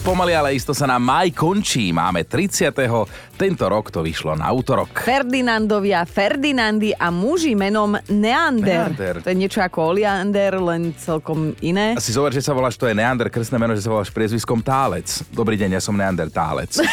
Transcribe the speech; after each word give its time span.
Pomaly 0.00 0.32
ale 0.32 0.56
isto 0.56 0.72
sa 0.72 0.88
nám 0.88 1.04
maj 1.04 1.28
končí. 1.36 1.92
Máme 1.92 2.24
30. 2.24 2.72
Tento 3.36 3.64
rok 3.68 3.92
to 3.92 4.00
vyšlo 4.00 4.32
na 4.32 4.48
útorok. 4.48 4.96
Ferdinandovia, 5.04 6.08
Ferdinandy 6.08 6.96
a 6.96 7.12
muži 7.12 7.52
menom 7.52 7.96
Neander. 8.08 8.96
Neander. 8.96 9.20
To 9.20 9.28
je 9.28 9.36
niečo 9.36 9.60
ako 9.60 9.92
Oleander, 9.92 10.56
len 10.56 10.96
celkom 10.96 11.52
iné. 11.60 12.00
Si 12.00 12.16
zober, 12.16 12.32
že 12.32 12.40
sa 12.40 12.56
voláš, 12.56 12.80
to 12.80 12.88
je 12.88 12.96
Neander, 12.96 13.28
krstné 13.28 13.60
meno, 13.60 13.76
že 13.76 13.84
sa 13.84 13.92
voláš 13.92 14.08
priezviskom 14.12 14.64
Tálec. 14.64 15.24
Dobrý 15.36 15.60
deň, 15.60 15.76
ja 15.76 15.82
som 15.84 15.92
Neander 15.92 16.32
Tálec. 16.32 16.80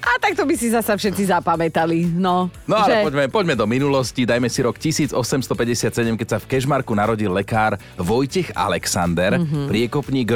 A 0.00 0.10
tak 0.20 0.32
to 0.32 0.48
by 0.48 0.54
si 0.56 0.72
zasa 0.72 0.96
všetci 0.96 1.28
zapamätali. 1.28 2.08
No, 2.08 2.48
No 2.64 2.76
ale 2.76 3.04
že... 3.04 3.12
poďme, 3.12 3.24
poďme 3.28 3.54
do 3.56 3.68
minulosti. 3.68 4.24
Dajme 4.24 4.48
si 4.48 4.64
rok 4.64 4.80
1857, 4.80 5.12
keď 6.16 6.28
sa 6.28 6.38
v 6.40 6.46
Kežmarku 6.56 6.92
narodil 6.96 7.32
lekár 7.32 7.76
Vojtech 8.00 8.52
Alexander, 8.56 9.40
mm-hmm. 9.40 9.68
priekopník 9.68 10.28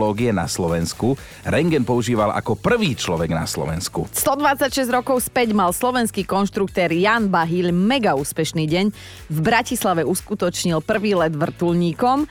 rentgenológie 0.00 0.32
na 0.32 0.48
Slovensku. 0.48 1.20
Rengen 1.44 1.84
používal 1.84 2.32
ako 2.32 2.56
prvý 2.56 2.96
človek 2.96 3.28
na 3.36 3.44
Slovensku. 3.44 4.08
126 4.16 4.88
rokov 4.88 5.28
späť 5.28 5.52
mal 5.52 5.76
slovenský 5.76 6.24
konštruktér 6.24 6.88
Jan 6.96 7.28
Bahil 7.28 7.68
mega 7.68 8.16
úspešný 8.16 8.64
deň. 8.64 8.86
V 9.28 9.38
Bratislave 9.44 10.08
uskutočnil 10.08 10.80
prvý 10.80 11.12
let 11.12 11.36
vrtulníkom. 11.36 12.24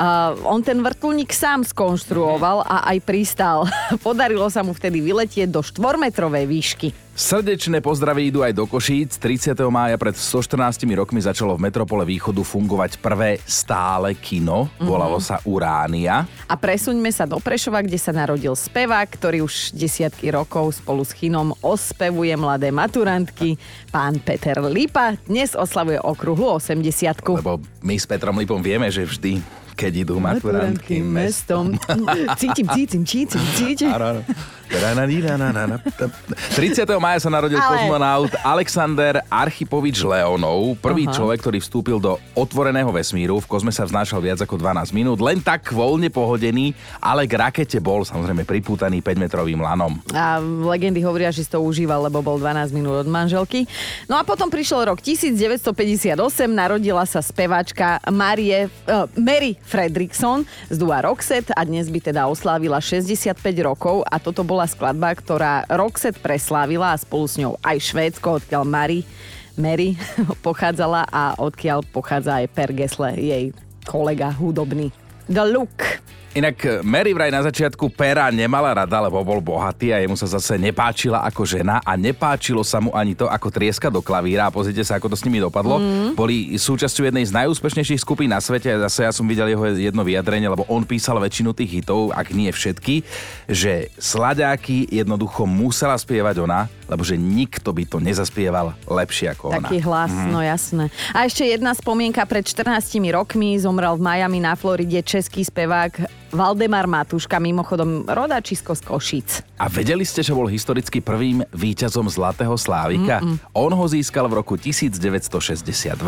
Uh, 0.00 0.32
on 0.48 0.64
ten 0.64 0.80
vrtulník 0.80 1.28
sám 1.28 1.60
skonštruoval 1.60 2.64
a 2.64 2.88
aj 2.88 3.04
pristal. 3.04 3.68
Podarilo 4.06 4.48
sa 4.48 4.64
mu 4.64 4.72
vtedy 4.72 5.04
vyletieť 5.04 5.52
do 5.52 5.60
4-metrovej 5.60 6.48
výšky. 6.48 6.88
Srdečné 7.20 7.84
pozdravy 7.84 8.32
idú 8.32 8.40
aj 8.40 8.56
do 8.56 8.64
Košíc. 8.64 9.20
30. 9.20 9.52
mája 9.68 10.00
pred 10.00 10.16
114 10.16 10.88
rokmi 10.96 11.20
začalo 11.20 11.52
v 11.52 11.68
metropole 11.68 12.08
východu 12.08 12.40
fungovať 12.40 12.96
prvé 12.96 13.36
stále 13.44 14.16
kino. 14.16 14.72
Volalo 14.80 15.20
sa 15.20 15.36
Uránia. 15.44 16.24
A 16.48 16.56
presuňme 16.56 17.12
sa 17.12 17.28
do 17.28 17.36
Prešova, 17.36 17.84
kde 17.84 18.00
sa 18.00 18.16
narodil 18.16 18.56
spevák, 18.56 19.04
ktorý 19.20 19.44
už 19.44 19.76
desiatky 19.76 20.32
rokov 20.32 20.80
spolu 20.80 21.04
s 21.04 21.12
Chinom 21.12 21.52
ospevuje 21.60 22.32
mladé 22.40 22.72
maturantky. 22.72 23.60
Pán 23.92 24.16
Peter 24.24 24.56
Lipa 24.64 25.20
dnes 25.28 25.52
oslavuje 25.52 26.00
okruhlu 26.00 26.56
80 26.56 27.20
Lebo 27.36 27.60
my 27.84 28.00
s 28.00 28.08
Petrom 28.08 28.40
Lipom 28.40 28.64
vieme, 28.64 28.88
že 28.88 29.04
vždy, 29.04 29.59
keď 29.80 29.92
idú 30.04 30.20
maturantky 30.20 31.00
mestom. 31.00 31.72
Cítim, 32.40 32.68
cítim, 32.68 33.02
cítim, 33.08 33.40
cítim. 33.56 33.88
Áno, 33.88 34.04
áno. 34.12 34.22
30. 34.70 36.86
maja 37.02 37.18
sa 37.18 37.30
narodil 37.32 37.58
Ale- 37.58 37.68
kozmonaut 37.74 38.30
Alexander 38.46 39.18
Archipovič 39.26 40.06
Leonov, 40.06 40.78
prvý 40.78 41.10
Aha. 41.10 41.14
človek, 41.16 41.42
ktorý 41.42 41.58
vstúpil 41.58 41.98
do 41.98 42.22
otvoreného 42.38 42.86
vesmíru. 42.94 43.42
V 43.42 43.50
kozme 43.50 43.74
sa 43.74 43.82
vznášal 43.82 44.22
viac 44.22 44.38
ako 44.38 44.60
12 44.60 44.94
minút, 44.94 45.18
len 45.18 45.42
tak 45.42 45.74
voľne 45.74 46.06
pohodený, 46.12 46.70
ale 47.02 47.26
k 47.26 47.34
rakete 47.34 47.82
bol 47.82 48.06
samozrejme 48.06 48.46
pripútaný 48.46 49.02
5-metrovým 49.02 49.58
lanom. 49.58 49.98
A 50.14 50.38
legendy 50.44 51.02
hovoria, 51.02 51.34
že 51.34 51.42
si 51.42 51.50
to 51.50 51.58
užíval, 51.58 52.06
lebo 52.06 52.22
bol 52.22 52.38
12 52.38 52.70
minút 52.70 53.02
od 53.02 53.08
manželky. 53.10 53.66
No 54.06 54.20
a 54.20 54.22
potom 54.22 54.46
prišiel 54.46 54.86
rok 54.86 55.02
1958, 55.02 56.14
narodila 56.46 57.02
sa 57.10 57.18
speváčka 57.18 57.98
Marie, 58.06 58.70
uh, 58.86 59.10
Mary 59.18 59.58
Fredrickson 59.70 60.42
z 60.66 60.74
Dua 60.74 60.98
Roxette 60.98 61.54
a 61.54 61.62
dnes 61.62 61.86
by 61.86 62.02
teda 62.02 62.26
oslávila 62.26 62.82
65 62.82 63.38
rokov 63.62 64.02
a 64.02 64.18
toto 64.18 64.42
bola 64.42 64.66
skladba, 64.66 65.14
ktorá 65.14 65.62
Roxette 65.70 66.18
preslávila 66.18 66.90
a 66.90 66.98
spolu 66.98 67.30
s 67.30 67.38
ňou 67.38 67.54
aj 67.62 67.78
Švédsko, 67.78 68.42
odkiaľ 68.42 68.66
Mary, 68.66 69.06
Mary 69.54 69.94
pochádzala 70.46 71.06
a 71.06 71.38
odkiaľ 71.38 71.86
pochádza 71.86 72.42
aj 72.42 72.50
Per 72.50 72.70
Gessle, 72.74 73.14
jej 73.14 73.44
kolega 73.86 74.34
hudobný. 74.34 74.90
The 75.30 75.46
Look. 75.46 76.02
Inak 76.30 76.62
e, 76.62 76.78
Mary 76.86 77.10
vraj 77.10 77.34
na 77.34 77.42
začiatku 77.42 77.90
Pera 77.90 78.30
nemala 78.30 78.70
rada, 78.70 79.02
lebo 79.02 79.18
bol 79.26 79.42
bohatý 79.42 79.90
a 79.90 79.98
jemu 79.98 80.14
sa 80.14 80.30
zase 80.30 80.54
nepáčila 80.62 81.26
ako 81.26 81.42
žena 81.42 81.82
a 81.82 81.98
nepáčilo 81.98 82.62
sa 82.62 82.78
mu 82.78 82.94
ani 82.94 83.18
to, 83.18 83.26
ako 83.26 83.50
trieska 83.50 83.90
do 83.90 83.98
klavíra 83.98 84.46
a 84.46 84.54
pozrite 84.54 84.86
sa, 84.86 84.94
ako 84.94 85.10
to 85.10 85.18
s 85.18 85.26
nimi 85.26 85.42
dopadlo. 85.42 85.82
Mm. 85.82 86.14
Boli 86.14 86.54
súčasťou 86.54 87.10
jednej 87.10 87.26
z 87.26 87.34
najúspešnejších 87.34 87.98
skupín 88.06 88.30
na 88.30 88.38
svete 88.38 88.70
a 88.70 88.86
zase 88.86 89.10
ja 89.10 89.10
som 89.10 89.26
videl 89.26 89.50
jeho 89.50 89.74
jedno 89.74 90.06
vyjadrenie, 90.06 90.46
lebo 90.46 90.62
on 90.70 90.86
písal 90.86 91.18
väčšinu 91.18 91.50
tých 91.50 91.82
hitov, 91.82 92.14
ak 92.14 92.30
nie 92.30 92.54
všetky, 92.54 93.02
že 93.50 93.90
sladáky 93.98 94.86
jednoducho 94.86 95.50
musela 95.50 95.98
spievať 95.98 96.46
ona, 96.46 96.70
lebo 96.90 97.06
že 97.06 97.14
nikto 97.14 97.70
by 97.70 97.86
to 97.86 98.02
nezaspieval 98.02 98.74
lepšie 98.90 99.30
ako 99.30 99.54
ona. 99.54 99.70
Taký 99.70 99.78
hlas, 99.86 100.10
mm. 100.10 100.30
no 100.34 100.42
jasné. 100.42 100.90
A 101.14 101.22
ešte 101.22 101.46
jedna 101.46 101.70
spomienka, 101.78 102.26
pred 102.26 102.42
14 102.42 102.98
rokmi 103.14 103.54
zomrel 103.62 103.94
v 103.94 104.02
Miami 104.02 104.42
na 104.42 104.58
Floride 104.58 105.06
český 105.06 105.46
spevák 105.46 106.18
Valdemar 106.30 106.86
Matuška, 106.86 107.42
mimochodom 107.42 108.06
rodáčisko 108.06 108.78
z 108.78 108.82
Košíc. 108.86 109.42
A 109.58 109.66
vedeli 109.66 110.06
ste, 110.06 110.22
že 110.22 110.30
bol 110.30 110.46
historicky 110.46 111.02
prvým 111.02 111.42
víťazom 111.50 112.06
Zlatého 112.06 112.54
Slávika? 112.54 113.18
Mm-mm. 113.18 113.36
On 113.50 113.68
ho 113.68 113.86
získal 113.90 114.30
v 114.30 114.38
roku 114.38 114.54
1962. 114.54 115.98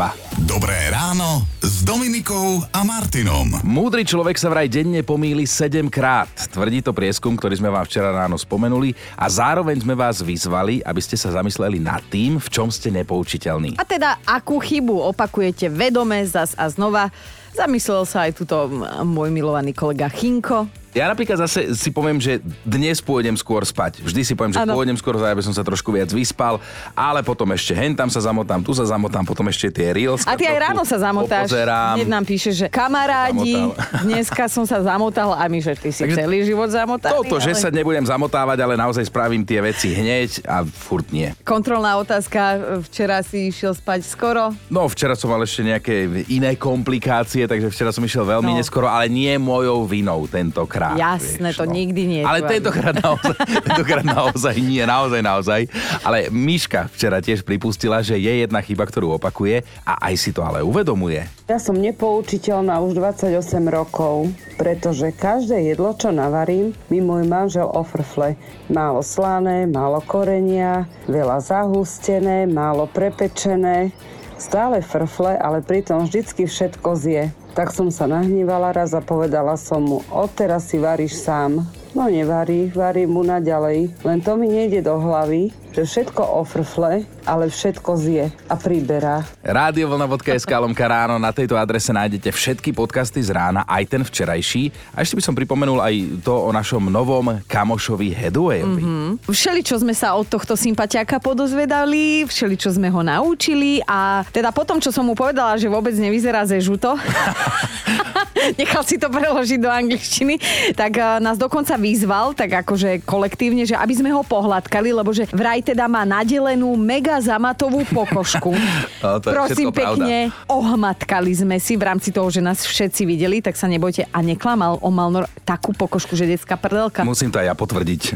Dobré 0.47 0.79
ráno 0.89 1.43
s 1.59 1.83
Dominikou 1.83 2.63
a 2.71 2.87
Martinom. 2.87 3.51
Múdry 3.67 4.07
človek 4.07 4.39
sa 4.39 4.47
vraj 4.47 4.71
denne 4.71 5.03
pomýli 5.03 5.43
7 5.43 5.91
krát. 5.91 6.31
Tvrdí 6.49 6.79
to 6.79 6.95
prieskum, 6.95 7.35
ktorý 7.35 7.59
sme 7.59 7.67
vám 7.67 7.83
včera 7.83 8.15
ráno 8.15 8.39
spomenuli 8.39 8.95
a 9.19 9.27
zároveň 9.27 9.83
sme 9.83 9.93
vás 9.93 10.23
vyzvali, 10.23 10.79
aby 10.87 11.01
ste 11.03 11.19
sa 11.19 11.35
zamysleli 11.35 11.83
nad 11.83 11.99
tým, 12.07 12.39
v 12.39 12.47
čom 12.47 12.71
ste 12.71 12.95
nepoučiteľní. 12.95 13.75
A 13.75 13.83
teda, 13.83 14.23
akú 14.23 14.63
chybu 14.63 15.03
opakujete 15.11 15.67
vedome 15.67 16.23
zas 16.23 16.55
a 16.55 16.71
znova? 16.71 17.11
Zamyslel 17.53 18.03
sa 18.09 18.25
aj 18.25 18.41
tuto 18.41 18.65
môj 19.05 19.29
milovaný 19.29 19.77
kolega 19.77 20.09
Chinko. 20.09 20.82
Ja 20.93 21.09
napríklad 21.09 21.37
zase 21.39 21.73
si 21.73 21.89
poviem, 21.89 22.17
že 22.17 22.37
dnes 22.61 23.01
pôjdem 23.01 23.33
skôr 23.33 23.61
spať. 23.61 23.97
Vždy 23.99 24.21
si 24.21 24.33
poviem, 24.33 24.53
že 24.53 24.61
Áno. 24.61 24.77
pôjdem 24.77 24.93
skôr, 24.93 25.17
aby 25.17 25.41
som 25.41 25.49
sa 25.49 25.61
trošku 25.61 25.89
viac 25.89 26.05
vyspal, 26.07 26.61
ale 26.93 27.19
potom 27.19 27.49
ešte 27.49 27.73
hen 27.73 27.91
tam 27.91 28.07
sa 28.07 28.21
zamotám, 28.21 28.61
tu 28.61 28.71
sa 28.71 28.85
zamotám, 28.85 29.25
potom 29.25 29.41
ešte 29.47 29.73
tie 29.73 29.89
reels. 29.89 30.21
A 30.23 30.37
ty 30.37 30.45
aj 30.45 30.57
ráno 30.63 30.81
sa 30.83 31.01
zamotáš. 31.01 31.49
Popozerám. 31.49 31.97
Hneď 31.97 32.07
nám 32.07 32.23
píše, 32.23 32.53
že 32.53 32.69
kamarádi, 32.69 33.57
Zamotal. 33.73 34.05
dneska 34.05 34.43
som 34.45 34.63
sa 34.63 34.77
zamotal 34.79 35.33
a 35.33 35.43
my, 35.43 35.59
že 35.59 35.73
ty 35.73 35.89
si 35.89 36.05
Takže 36.05 36.13
celý 36.15 36.39
život 36.43 36.69
zamotaný. 36.69 37.13
Toto, 37.15 37.35
že 37.37 37.51
ale- 37.51 37.59
sa 37.59 37.69
nebudem 37.69 38.05
zamotávať, 38.05 38.57
ale 38.59 38.73
naozaj 38.75 39.03
spravím 39.03 39.41
tie 39.41 39.59
veci 39.59 39.89
hneď 39.89 40.45
a 40.45 40.61
furt 40.61 41.09
nie. 41.09 41.33
Kontrolná 41.41 41.97
otázka, 41.97 42.39
včera 42.83 43.17
si 43.19 43.49
išiel 43.49 43.73
spať 43.73 44.05
skoro. 44.05 44.53
No, 44.69 44.85
včera 44.85 45.17
som 45.17 45.27
mal 45.27 45.41
ešte 45.41 45.65
nejaké 45.65 45.95
iné 46.27 46.53
komplikácie, 46.53 47.43
takže 47.43 47.67
včera 47.67 47.89
som 47.89 48.01
išiel 48.01 48.21
veľmi 48.23 48.45
No. 48.45 48.59
neskoro, 48.59 48.85
ale 48.85 49.09
nie 49.09 49.33
mojou 49.35 49.83
vinou 49.83 50.27
tentokrát. 50.27 50.82
Jasné, 50.99 51.55
vieš, 51.55 51.63
to 51.63 51.65
nikdy 51.71 52.01
nie 52.03 52.19
je 52.21 52.27
Ale 52.27 52.43
tentokrát 52.43 52.95
naozaj, 52.99 53.37
tentokrát 53.67 54.05
naozaj 54.05 54.55
nie, 54.59 54.83
naozaj, 54.83 55.21
naozaj. 55.23 55.61
Ale 56.03 56.27
Miška 56.27 56.91
včera 56.91 57.23
tiež 57.23 57.47
pripustila, 57.47 58.03
že 58.03 58.19
je 58.19 58.43
jedna 58.43 58.59
chyba, 58.59 58.83
ktorú 58.83 59.15
opakuje 59.15 59.63
a 59.87 59.93
aj 60.11 60.13
si 60.19 60.29
to 60.35 60.43
ale 60.43 60.59
uvedomuje. 60.59 61.23
Ja 61.47 61.59
som 61.59 61.79
nepoučiteľná 61.79 62.79
už 62.83 62.99
28 62.99 63.39
rokov, 63.71 64.31
pretože 64.59 65.11
každé 65.15 65.71
jedlo, 65.71 65.95
čo 65.95 66.11
navarím, 66.11 66.75
mi 66.91 66.99
môj 66.99 67.23
manžel 67.27 67.67
ofrfle. 67.71 68.35
Málo 68.67 68.99
slané, 68.99 69.67
málo 69.67 70.03
korenia, 70.03 70.87
veľa 71.07 71.39
zahustené, 71.43 72.47
málo 72.47 72.87
prepečené. 72.89 73.91
Stále 74.39 74.83
frfle, 74.83 75.39
ale 75.39 75.63
pritom 75.63 76.03
vždycky 76.03 76.49
všetko 76.49 76.89
zje. 76.99 77.23
Tak 77.53 77.69
som 77.69 77.93
sa 77.93 78.09
nahnevala 78.09 78.73
raz 78.73 78.97
a 78.97 79.01
povedala 79.01 79.53
som 79.61 79.85
mu, 79.85 80.01
odteraz 80.09 80.73
si 80.73 80.81
varíš 80.81 81.21
sám. 81.21 81.61
No 81.93 82.09
nevarí, 82.09 82.73
varí 82.73 83.05
mu 83.05 83.21
naďalej. 83.21 83.93
Len 84.01 84.19
to 84.25 84.33
mi 84.33 84.49
nejde 84.49 84.81
do 84.81 84.97
hlavy, 84.97 85.53
že 85.73 85.83
všetko 85.89 86.21
ofrfle, 86.21 87.01
ale 87.25 87.49
všetko 87.49 87.91
zje 87.97 88.29
a 88.29 88.53
priberá. 88.53 89.25
Radiovlna.sk 89.41 90.51
lomka 90.53 90.85
ráno, 90.85 91.17
na 91.17 91.33
tejto 91.33 91.57
adrese 91.57 91.89
nájdete 91.89 92.29
všetky 92.29 92.69
podcasty 92.77 93.25
z 93.25 93.33
rána, 93.33 93.65
aj 93.65 93.83
ten 93.89 94.01
včerajší. 94.05 94.69
A 94.93 95.01
ešte 95.01 95.17
by 95.17 95.23
som 95.25 95.33
pripomenul 95.33 95.81
aj 95.81 96.21
to 96.21 96.33
o 96.33 96.53
našom 96.53 96.93
novom 96.93 97.41
kamošovi 97.49 98.13
Headwayovi. 98.13 98.83
Mm-hmm. 98.85 99.25
Všeli, 99.25 99.61
čo 99.65 99.81
sme 99.81 99.97
sa 99.97 100.13
od 100.13 100.29
tohto 100.29 100.53
sympatiáka 100.53 101.17
podozvedali, 101.17 102.29
všeli, 102.29 102.55
čo 102.55 102.69
sme 102.69 102.93
ho 102.93 103.01
naučili 103.01 103.81
a 103.89 104.21
teda 104.29 104.53
potom, 104.53 104.77
čo 104.77 104.93
som 104.93 105.09
mu 105.09 105.17
povedala, 105.17 105.57
že 105.57 105.65
vôbec 105.65 105.97
nevyzerá 105.97 106.45
ze 106.45 106.61
žuto, 106.61 106.93
nechal 108.59 108.83
si 108.83 108.99
to 108.99 109.07
preložiť 109.07 109.59
do 109.59 109.69
angličtiny, 109.71 110.37
tak 110.75 110.99
eh, 110.99 111.19
nás 111.23 111.39
dokonca 111.39 111.79
vyzval, 111.79 112.35
tak 112.35 112.65
akože 112.65 113.03
kolektívne, 113.07 113.63
že 113.63 113.77
aby 113.77 113.93
sme 113.95 114.09
ho 114.11 114.21
pohľadkali, 114.23 114.91
lebo 114.91 115.15
že 115.15 115.29
vraj 115.31 115.62
teda 115.63 115.87
má 115.87 116.03
nadelenú 116.03 116.75
mega 116.75 117.17
zamatovú 117.17 117.87
pokožku. 117.87 118.51
No, 119.03 119.19
to 119.19 119.31
je 119.31 119.35
Prosím 119.35 119.67
všetko 119.67 119.75
pravda. 119.75 119.99
pekne, 119.99 120.17
ohmatkali 120.47 121.31
sme 121.35 121.59
si 121.59 121.75
v 121.75 121.83
rámci 121.83 122.15
toho, 122.15 122.31
že 122.31 122.39
nás 122.39 122.63
všetci 122.63 123.03
videli, 123.03 123.43
tak 123.43 123.59
sa 123.59 123.67
nebojte. 123.67 124.07
A 124.07 124.23
neklamal, 124.23 124.79
on 124.79 124.95
mal 124.95 125.11
nor- 125.11 125.27
takú 125.43 125.75
pokožku, 125.75 126.15
že 126.15 126.23
detská 126.23 126.55
prdelka. 126.55 127.03
Musím 127.03 127.27
to 127.27 127.43
aj 127.43 127.51
ja 127.51 127.55
potvrdiť. 127.55 128.15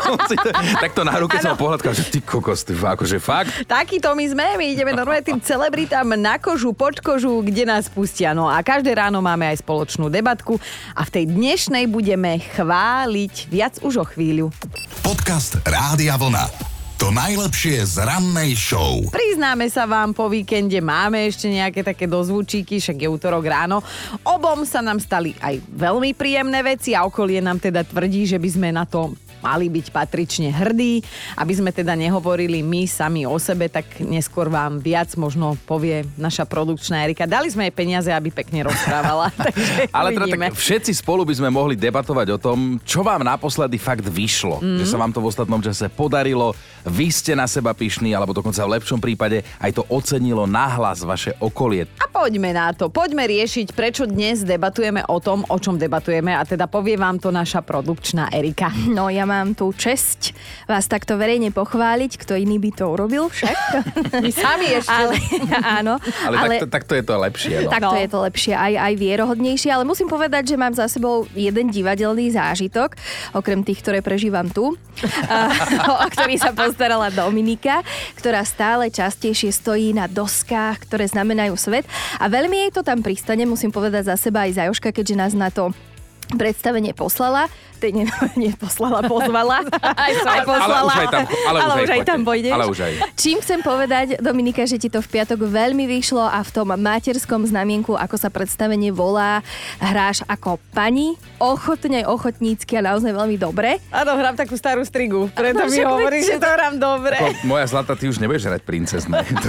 Takto 0.84 1.04
na 1.04 1.20
ruke 1.20 1.36
som 1.36 1.52
pohľadkal, 1.52 1.92
že 1.92 2.08
ty 2.08 2.24
kokos, 2.24 2.64
ty, 2.64 2.72
akože 2.72 3.20
fakt. 3.20 3.52
Takýto 3.68 4.16
my 4.16 4.24
sme, 4.24 4.46
my 4.56 4.64
ideme 4.72 4.96
normálne 4.96 5.20
tým 5.20 5.36
celebritám 5.36 6.08
na 6.16 6.40
kožu, 6.40 6.72
pod 6.72 6.96
kožu, 7.04 7.44
kde 7.44 7.68
nás 7.68 7.92
pustia. 7.92 8.32
No 8.32 8.48
a 8.48 8.64
každé 8.64 8.88
ráno 8.96 9.20
máme 9.20 9.52
aj 9.52 9.60
spoločnú 9.60 10.08
debatku 10.08 10.56
a 10.96 11.04
v 11.04 11.10
tej 11.12 11.24
dnešnej 11.28 11.84
budeme 11.86 12.40
chváliť 12.56 13.52
viac 13.52 13.74
už 13.84 14.00
o 14.00 14.04
chvíľu. 14.08 14.48
Podcast 15.04 15.60
Rádia 15.62 16.16
Vlna. 16.16 16.81
To 17.02 17.10
najlepšie 17.10 17.82
z 17.82 17.98
rannej 17.98 18.54
show. 18.54 19.02
Priznáme 19.10 19.66
sa 19.66 19.90
vám, 19.90 20.14
po 20.14 20.30
víkende 20.30 20.78
máme 20.78 21.26
ešte 21.26 21.50
nejaké 21.50 21.82
také 21.82 22.06
dozvučíky, 22.06 22.78
však 22.78 22.94
je 22.94 23.10
útorok 23.10 23.42
ráno. 23.42 23.82
Obom 24.22 24.62
sa 24.62 24.78
nám 24.78 25.02
stali 25.02 25.34
aj 25.42 25.58
veľmi 25.66 26.14
príjemné 26.14 26.62
veci 26.62 26.94
a 26.94 27.02
okolie 27.02 27.42
nám 27.42 27.58
teda 27.58 27.82
tvrdí, 27.82 28.30
že 28.30 28.38
by 28.38 28.46
sme 28.46 28.70
na 28.70 28.86
to 28.86 29.18
mali 29.42 29.66
byť 29.68 29.86
patrične 29.90 30.48
hrdí, 30.54 31.02
aby 31.36 31.52
sme 31.52 31.74
teda 31.74 31.92
nehovorili 31.98 32.62
my 32.62 32.86
sami 32.86 33.26
o 33.26 33.36
sebe, 33.36 33.66
tak 33.66 34.00
neskôr 34.00 34.46
vám 34.46 34.78
viac 34.78 35.10
možno 35.18 35.58
povie 35.66 36.06
naša 36.14 36.46
produkčná 36.46 37.02
Erika. 37.02 37.26
Dali 37.26 37.50
sme 37.50 37.68
jej 37.68 37.74
peniaze, 37.74 38.08
aby 38.08 38.30
pekne 38.30 38.70
rozprávala, 38.70 39.34
takže 39.44 39.90
Ale 39.90 40.14
teda 40.14 40.26
tak 40.38 40.54
všetci 40.54 40.92
spolu 40.94 41.26
by 41.26 41.34
sme 41.36 41.50
mohli 41.50 41.74
debatovať 41.74 42.26
o 42.34 42.38
tom, 42.38 42.78
čo 42.86 43.02
vám 43.02 43.26
naposledy 43.26 43.76
fakt 43.76 44.06
vyšlo. 44.06 44.62
Mm. 44.62 44.78
Že 44.78 44.86
sa 44.86 44.96
vám 45.02 45.10
to 45.10 45.18
v 45.18 45.28
ostatnom 45.28 45.58
čase 45.58 45.90
podarilo, 45.90 46.54
vy 46.86 47.10
ste 47.10 47.34
na 47.34 47.50
seba 47.50 47.74
pyšní, 47.74 48.14
alebo 48.14 48.34
dokonca 48.34 48.62
v 48.62 48.78
lepšom 48.78 49.02
prípade 49.02 49.42
aj 49.58 49.70
to 49.74 49.82
ocenilo 49.90 50.46
nahlas 50.46 51.02
vaše 51.02 51.34
okolie. 51.42 51.90
A 51.98 52.06
poďme 52.06 52.54
na 52.54 52.70
to. 52.70 52.92
Poďme 52.92 53.26
riešiť, 53.26 53.74
prečo 53.74 54.06
dnes 54.06 54.46
debatujeme 54.46 55.02
o 55.10 55.18
tom, 55.18 55.42
o 55.48 55.56
čom 55.58 55.80
debatujeme 55.80 56.36
a 56.36 56.42
teda 56.46 56.68
povie 56.68 56.94
vám 56.94 57.18
to 57.18 57.32
naša 57.32 57.64
produkčná 57.64 58.28
Erika. 58.30 58.68
No 58.92 59.08
ja 59.08 59.24
mám 59.24 59.31
tú 59.52 59.70
česť 59.70 60.32
vás 60.64 60.84
takto 60.84 61.14
verejne 61.14 61.48
pochváliť, 61.48 62.16
kto 62.16 62.34
iný 62.34 62.56
by 62.56 62.70
to 62.72 62.84
urobil 62.86 63.26
však. 63.26 63.56
My 64.24 64.30
sami 64.30 64.68
ešte. 64.74 64.90
ale, 64.90 65.14
áno. 65.62 65.96
Ale, 66.22 66.36
ale... 66.36 66.54
Takto, 66.58 66.66
takto 66.68 66.92
je 66.94 67.04
to 67.04 67.14
lepšie. 67.16 67.54
No. 67.60 67.70
Takto 67.70 67.90
No. 67.90 67.98
je 67.98 68.08
to 68.08 68.18
lepšie, 68.20 68.52
aj, 68.52 68.72
aj 68.74 68.92
vierohodnejšie, 68.94 69.68
ale 69.68 69.82
musím 69.82 70.06
povedať, 70.06 70.48
že 70.48 70.56
mám 70.56 70.72
za 70.72 70.86
sebou 70.86 71.24
jeden 71.32 71.68
divadelný 71.68 72.30
zážitok, 72.30 72.94
okrem 73.32 73.60
tých, 73.60 73.80
ktoré 73.80 74.00
prežívam 74.00 74.46
tu, 74.46 74.74
a- 75.28 75.50
o 75.98 76.08
ktorý 76.08 76.36
sa 76.36 76.52
postarala 76.52 77.08
Dominika, 77.08 77.80
ktorá 78.14 78.42
stále 78.42 78.88
častejšie 78.88 79.50
stojí 79.50 79.90
na 79.90 80.06
doskách, 80.06 80.84
ktoré 80.84 81.04
znamenajú 81.04 81.54
svet 81.54 81.84
a 82.16 82.26
veľmi 82.26 82.56
jej 82.58 82.70
to 82.70 82.80
tam 82.80 83.00
pristane, 83.00 83.42
musím 83.42 83.68
povedať 83.68 84.08
za 84.08 84.16
seba 84.16 84.44
aj 84.44 84.52
za 84.52 84.62
Joška, 84.66 84.90
keďže 84.90 85.14
nás 85.14 85.32
na 85.32 85.48
to 85.48 85.70
predstavenie 86.36 86.92
poslala, 86.92 87.46
tej 87.82 87.90
ne, 87.98 88.04
neposlala, 88.46 89.02
pozvala. 89.10 89.66
Aj, 90.06 90.12
aj 90.14 90.40
poslala. 90.46 90.86
Ale 90.86 90.86
už 90.86 90.98
aj 91.02 91.08
tam- 91.10 91.26
ale 91.50 91.58
už 91.58 91.66
aj 91.66 91.82
už 91.82 91.90
aj 91.90 92.02
tam 92.06 92.20
pôjdeš. 92.22 92.52
Ale 92.54 92.64
už 92.70 92.78
aj. 92.78 92.92
Čím 93.18 93.36
chcem 93.42 93.60
povedať, 93.60 94.06
Dominika, 94.22 94.62
že 94.62 94.78
ti 94.78 94.86
to 94.86 95.02
v 95.02 95.08
piatok 95.10 95.42
veľmi 95.42 95.90
vyšlo 95.90 96.22
a 96.22 96.38
v 96.46 96.50
tom 96.54 96.70
materskom 96.70 97.42
znamienku, 97.42 97.98
ako 97.98 98.14
sa 98.14 98.30
predstavenie 98.30 98.94
volá, 98.94 99.42
hráš 99.82 100.22
ako 100.30 100.62
pani, 100.70 101.18
ochotne, 101.42 102.06
ochotnícky 102.06 102.78
a 102.78 102.86
naozaj 102.86 103.10
veľmi 103.10 103.34
dobre. 103.34 103.82
Áno, 103.90 104.14
hrám 104.14 104.38
takú 104.38 104.54
starú 104.54 104.86
strigu, 104.86 105.26
preto 105.34 105.66
mi 105.66 105.82
hovorí, 105.82 106.22
že 106.22 106.38
to 106.38 106.46
hrám 106.46 106.78
dobre. 106.78 107.18
Ako, 107.18 107.50
moja 107.50 107.66
zlata, 107.66 107.98
ty 107.98 108.06
už 108.06 108.22
nebudeš 108.22 108.46
hrať 108.46 108.62
princezné. 108.62 109.26
To... 109.26 109.48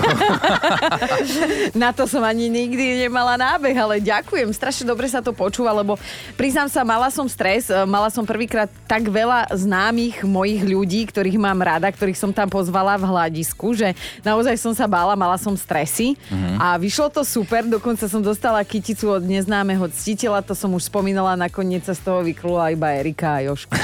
Na 1.81 1.93
to 1.93 2.09
som 2.09 2.25
ani 2.25 2.49
nikdy 2.49 3.05
nemala 3.05 3.37
nábeh, 3.37 3.77
ale 3.77 4.01
ďakujem. 4.01 4.49
Strašne 4.53 4.89
dobre 4.89 5.05
sa 5.05 5.21
to 5.21 5.35
počúva, 5.35 5.69
lebo 5.75 6.01
priznám 6.33 6.69
sa, 6.73 6.81
mala 6.81 7.13
som 7.13 7.29
stres, 7.29 7.69
e, 7.69 7.85
mala 7.85 8.09
som 8.09 8.25
prvýkrát 8.25 8.65
tak 8.89 9.05
veľa 9.05 9.53
známych 9.53 10.25
mojich 10.25 10.65
ľudí, 10.65 11.05
ktorých 11.05 11.37
mám 11.37 11.61
rada, 11.61 11.85
ktorých 11.93 12.17
som 12.17 12.33
tam 12.33 12.49
pozvala 12.49 12.97
v 12.97 13.05
hľadisku, 13.05 13.77
že 13.77 13.93
naozaj 14.25 14.57
som 14.57 14.73
sa 14.73 14.89
bála, 14.89 15.13
mala 15.13 15.37
som 15.37 15.53
stresy 15.53 16.17
a 16.57 16.73
vyšlo 16.81 17.13
to 17.13 17.21
super, 17.21 17.61
dokonca 17.61 18.09
som 18.09 18.25
dostala 18.25 18.65
kyticu 18.65 19.13
od 19.13 19.21
neznámeho 19.21 19.85
ctiteľa, 19.93 20.41
to 20.41 20.57
som 20.57 20.73
už 20.73 20.89
spomínala, 20.89 21.37
nakoniec 21.37 21.85
sa 21.85 21.93
z 21.93 22.01
toho 22.01 22.25
vyklula 22.25 22.73
iba 22.73 22.89
Erika 22.97 23.37
a 23.37 23.45
Joško. 23.45 23.77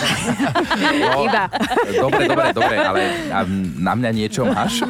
No, 0.99 1.29
Iba. 1.29 1.45
Dobre, 1.93 2.23
dobre, 2.25 2.47
dobre, 2.55 2.75
ale 2.79 3.01
na 3.77 3.93
mňa 3.93 4.09
niečo 4.15 4.41
máš? 4.47 4.81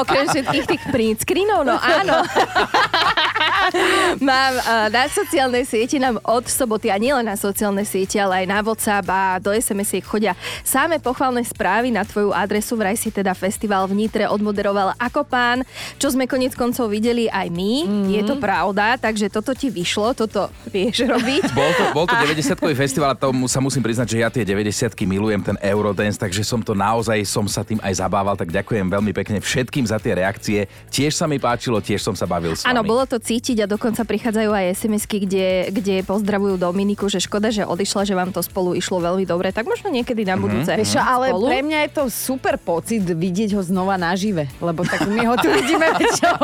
Okrem 0.00 0.24
všetkých 0.30 0.64
tých 0.64 0.82
print 0.88 1.18
screenov, 1.26 1.66
no 1.66 1.76
áno. 1.76 2.24
Mám 4.30 4.54
uh, 4.58 4.88
na 4.90 5.06
sociálnej 5.06 5.64
siete 5.64 5.96
nám 5.96 6.18
od 6.26 6.46
soboty, 6.50 6.90
a 6.90 6.98
nielen 6.98 7.26
na 7.26 7.36
sociálne 7.38 7.86
siete, 7.86 8.18
ale 8.18 8.44
aj 8.44 8.46
na 8.46 8.58
WhatsApp 8.64 9.06
a 9.06 9.22
do 9.38 9.54
SMS-iek 9.54 10.04
chodia 10.04 10.34
samé 10.66 10.98
pochvalné 10.98 11.44
správy 11.46 11.94
na 11.94 12.02
tvoju 12.02 12.34
adresu. 12.34 12.74
Vraj 12.74 12.98
si 12.98 13.14
teda 13.14 13.32
festival 13.36 13.86
v 13.86 14.06
Nitre 14.06 14.26
odmoderoval 14.26 14.96
ako 14.98 15.22
pán, 15.26 15.62
čo 16.00 16.10
sme 16.10 16.26
konec 16.26 16.56
koncov 16.58 16.90
videli 16.90 17.30
aj 17.30 17.48
my. 17.52 17.72
Mm-hmm. 17.86 18.10
Je 18.10 18.22
to 18.26 18.34
pravda, 18.38 18.98
takže 18.98 19.30
toto 19.30 19.54
ti 19.54 19.70
vyšlo, 19.70 20.16
toto 20.16 20.50
vieš 20.68 21.06
robiť. 21.06 21.52
Bol 21.60 21.70
to, 21.76 21.84
bol 21.92 22.06
to 22.08 22.14
90-kový 22.16 22.74
festival 22.78 23.12
a 23.12 23.16
tomu 23.18 23.44
sa 23.50 23.60
musím 23.60 23.84
priznať, 23.84 24.06
že 24.06 24.16
ja 24.22 24.28
tie 24.32 24.46
90-ky 24.46 25.04
milujem, 25.04 25.42
ten 25.44 25.56
Eurodance, 25.60 26.16
takže 26.16 26.40
som 26.46 26.62
to 26.64 26.72
naozaj, 26.72 27.20
som 27.26 27.44
sa 27.44 27.60
tým 27.66 27.76
aj 27.84 28.00
zabával, 28.00 28.38
tak 28.38 28.48
ďakujem 28.48 28.86
veľmi 28.88 29.12
pekne 29.12 29.38
všetkým 29.42 29.84
za 29.84 30.00
tie 30.00 30.16
reakcie. 30.16 30.64
Tiež 30.88 31.12
sa 31.12 31.28
mi 31.28 31.36
páčilo, 31.36 31.82
tiež 31.82 32.00
som 32.00 32.14
sa 32.16 32.24
bavil 32.24 32.56
s 32.56 32.64
vami. 32.64 32.72
Áno, 32.72 32.80
bolo 32.86 33.04
to 33.04 33.20
cítiť 33.20 33.59
a 33.64 33.68
dokonca 33.68 34.02
prichádzajú 34.04 34.50
aj 34.50 34.64
SMS-ky, 34.76 35.24
kde, 35.28 35.48
kde 35.72 35.94
pozdravujú 36.04 36.56
Dominiku, 36.56 37.06
že 37.08 37.20
škoda, 37.20 37.52
že 37.52 37.64
odišla, 37.64 38.08
že 38.08 38.14
vám 38.16 38.32
to 38.32 38.40
spolu 38.40 38.72
išlo 38.76 39.00
veľmi 39.00 39.24
dobre, 39.28 39.52
tak 39.52 39.68
možno 39.68 39.92
niekedy 39.92 40.24
na 40.24 40.36
budúce. 40.36 40.72
Vieš 40.72 40.96
čo, 40.96 41.02
ale 41.02 41.32
spolu. 41.32 41.46
pre 41.48 41.60
mňa 41.64 41.78
je 41.86 41.90
to 41.92 42.04
super 42.08 42.56
pocit 42.56 43.04
vidieť 43.04 43.56
ho 43.56 43.62
znova 43.62 44.00
nažive, 44.00 44.48
lebo 44.58 44.84
tak 44.86 45.04
my 45.08 45.22
ho 45.28 45.34
tu 45.36 45.48
vidíme 45.52 45.86
väčšinou. 45.96 46.36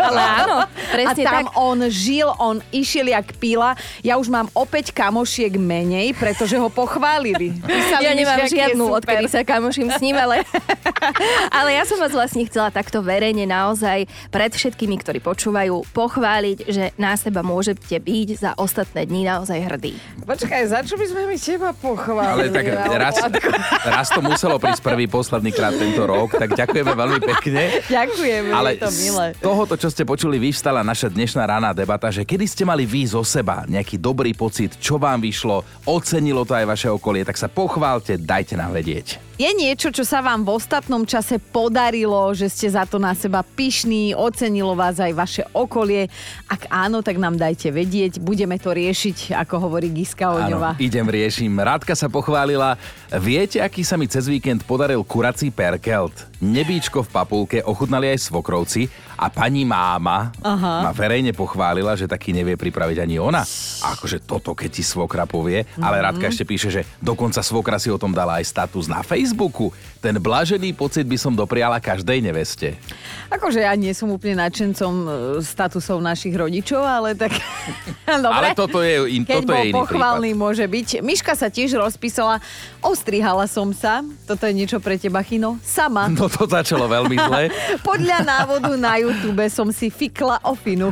Ale 0.00 0.20
áno, 0.20 0.56
A 0.64 0.92
presne 0.92 1.22
tam 1.24 1.44
tak. 1.48 1.56
on 1.56 1.78
žil, 1.88 2.28
on 2.36 2.60
išiel 2.74 3.08
jak 3.08 3.32
píla. 3.40 3.78
Ja 4.04 4.20
už 4.20 4.28
mám 4.28 4.50
opäť 4.52 4.92
kamošiek 4.92 5.56
menej, 5.56 6.12
pretože 6.16 6.58
ho 6.60 6.68
pochválili. 6.68 7.54
Písali 7.54 8.04
Ja 8.04 8.12
nemám 8.12 8.44
žiadnu, 8.44 8.84
odkedy 9.00 9.26
sa 9.30 9.40
kamoším 9.46 9.88
s 9.90 10.00
ním, 10.02 10.16
ale... 10.18 10.42
ale 11.58 11.76
ja 11.76 11.84
som 11.88 11.96
vás 12.00 12.12
vlastne 12.12 12.44
chcela 12.48 12.68
takto 12.68 13.00
verejne 13.00 13.46
naozaj 13.48 14.06
pred 14.28 14.50
všetkými, 14.52 15.00
ktorí 15.00 15.18
počúvajú, 15.22 15.84
pochváliť, 15.92 16.23
že 16.64 16.96
na 16.96 17.12
seba 17.20 17.44
môžete 17.44 18.00
byť 18.00 18.28
za 18.40 18.50
ostatné 18.56 19.04
dni 19.04 19.28
naozaj 19.28 19.58
hrdí. 19.60 19.94
Počkaj, 20.24 20.62
za 20.72 20.80
čo 20.80 20.96
by 20.96 21.04
sme 21.04 21.22
mi 21.28 21.36
teba 21.36 21.76
pochválili? 21.76 22.48
Ale 22.48 22.54
tak 22.54 22.66
raz, 22.96 23.16
raz 23.84 24.06
to 24.08 24.24
muselo 24.24 24.56
prísť 24.56 24.80
prvý, 24.80 25.04
posledný 25.04 25.52
krát 25.52 25.76
tento 25.76 26.02
rok, 26.08 26.32
tak 26.32 26.56
ďakujeme 26.56 26.92
veľmi 26.96 27.20
pekne. 27.20 27.62
Ďakujem, 27.84 28.42
Ale 28.50 28.68
je 28.74 28.80
to 28.80 28.90
milé. 28.96 29.26
z 29.36 29.44
tohoto, 29.44 29.74
čo 29.76 29.88
ste 29.92 30.08
počuli, 30.08 30.40
vyvstala 30.40 30.80
naša 30.80 31.12
dnešná 31.12 31.44
rána 31.44 31.76
debata, 31.76 32.08
že 32.08 32.24
kedy 32.24 32.48
ste 32.48 32.64
mali 32.64 32.88
vy 32.88 33.04
zo 33.04 33.20
seba 33.20 33.68
nejaký 33.68 34.00
dobrý 34.00 34.32
pocit, 34.32 34.80
čo 34.80 34.96
vám 34.96 35.20
vyšlo, 35.20 35.60
ocenilo 35.84 36.48
to 36.48 36.56
aj 36.56 36.64
vaše 36.64 36.88
okolie, 36.88 37.22
tak 37.22 37.36
sa 37.36 37.52
pochválte, 37.52 38.16
dajte 38.16 38.56
nám 38.56 38.72
vedieť. 38.72 39.33
Je 39.34 39.50
niečo, 39.50 39.90
čo 39.90 40.06
sa 40.06 40.22
vám 40.22 40.46
v 40.46 40.54
ostatnom 40.54 41.02
čase 41.02 41.42
podarilo, 41.42 42.30
že 42.38 42.46
ste 42.46 42.70
za 42.70 42.86
to 42.86 43.02
na 43.02 43.18
seba 43.18 43.42
pyšní, 43.42 44.14
ocenilo 44.14 44.78
vás 44.78 45.02
aj 45.02 45.10
vaše 45.10 45.42
okolie? 45.50 46.06
Ak 46.46 46.70
áno, 46.70 47.02
tak 47.02 47.18
nám 47.18 47.34
dajte 47.34 47.74
vedieť, 47.74 48.22
budeme 48.22 48.62
to 48.62 48.70
riešiť, 48.70 49.34
ako 49.34 49.58
hovorí 49.58 49.90
Giska 49.90 50.30
Oňová. 50.30 50.78
Áno, 50.78 50.82
idem, 50.82 51.02
riešim. 51.10 51.50
Rádka 51.50 51.98
sa 51.98 52.06
pochválila. 52.06 52.78
Viete, 53.10 53.58
aký 53.58 53.82
sa 53.82 53.98
mi 53.98 54.06
cez 54.06 54.30
víkend 54.30 54.62
podaril 54.62 55.02
kurací 55.02 55.50
perkelt? 55.50 56.14
Nebíčko 56.44 57.00
v 57.00 57.08
papulke 57.08 57.58
ochutnali 57.64 58.12
aj 58.12 58.20
svokrovci 58.28 58.92
a 59.16 59.32
pani 59.32 59.64
máma 59.64 60.28
Aha. 60.44 60.84
ma 60.84 60.92
verejne 60.92 61.32
pochválila, 61.32 61.96
že 61.96 62.04
taký 62.04 62.36
nevie 62.36 62.60
pripraviť 62.60 63.00
ani 63.00 63.16
ona. 63.16 63.40
A 63.80 63.96
akože 63.96 64.20
toto, 64.20 64.52
keď 64.52 64.68
ti 64.76 64.84
svokra 64.84 65.24
povie. 65.24 65.64
Ale 65.80 66.04
Rádka 66.04 66.28
ešte 66.28 66.44
píše, 66.44 66.68
že 66.68 66.82
dokonca 67.00 67.40
svokra 67.40 67.80
si 67.80 67.88
o 67.88 67.96
tom 67.96 68.12
dala 68.12 68.44
aj 68.44 68.44
status 68.44 68.84
na 68.84 69.00
Facebooku. 69.00 69.72
Ten 70.04 70.20
blažený 70.20 70.76
pocit 70.76 71.08
by 71.08 71.16
som 71.16 71.32
dopriala 71.32 71.80
každej 71.80 72.20
neveste. 72.20 72.76
Akože 73.32 73.64
ja 73.64 73.72
nie 73.72 73.96
som 73.96 74.12
úplne 74.12 74.44
nadšencom 74.44 74.92
e, 74.92 75.08
statusov 75.40 76.04
našich 76.04 76.36
rodičov, 76.36 76.84
ale 76.84 77.16
tak... 77.16 77.32
Dobre. 78.04 78.36
Ale 78.36 78.48
toto 78.52 78.84
je, 78.84 79.16
in, 79.16 79.24
Keď 79.24 79.48
toto 79.48 79.52
je 79.56 79.62
iný 79.72 79.74
pochválny, 79.80 80.30
prípad. 80.36 80.42
môže 80.44 80.64
byť. 80.68 80.88
Miška 81.00 81.32
sa 81.32 81.48
tiež 81.48 81.80
rozpísala, 81.80 82.44
ostrihala 82.84 83.48
som 83.48 83.72
sa. 83.72 84.04
Toto 84.28 84.44
je 84.44 84.52
niečo 84.52 84.76
pre 84.76 85.00
teba, 85.00 85.24
Chino. 85.24 85.56
Sama. 85.64 86.12
No 86.12 86.28
to 86.34 86.50
začalo 86.50 86.90
veľmi 86.90 87.14
zle. 87.14 87.42
Podľa 87.90 88.18
návodu 88.26 88.74
na 88.74 88.98
YouTube 88.98 89.40
som 89.46 89.70
si 89.70 89.88
fikla 89.88 90.42
ofinu. 90.42 90.90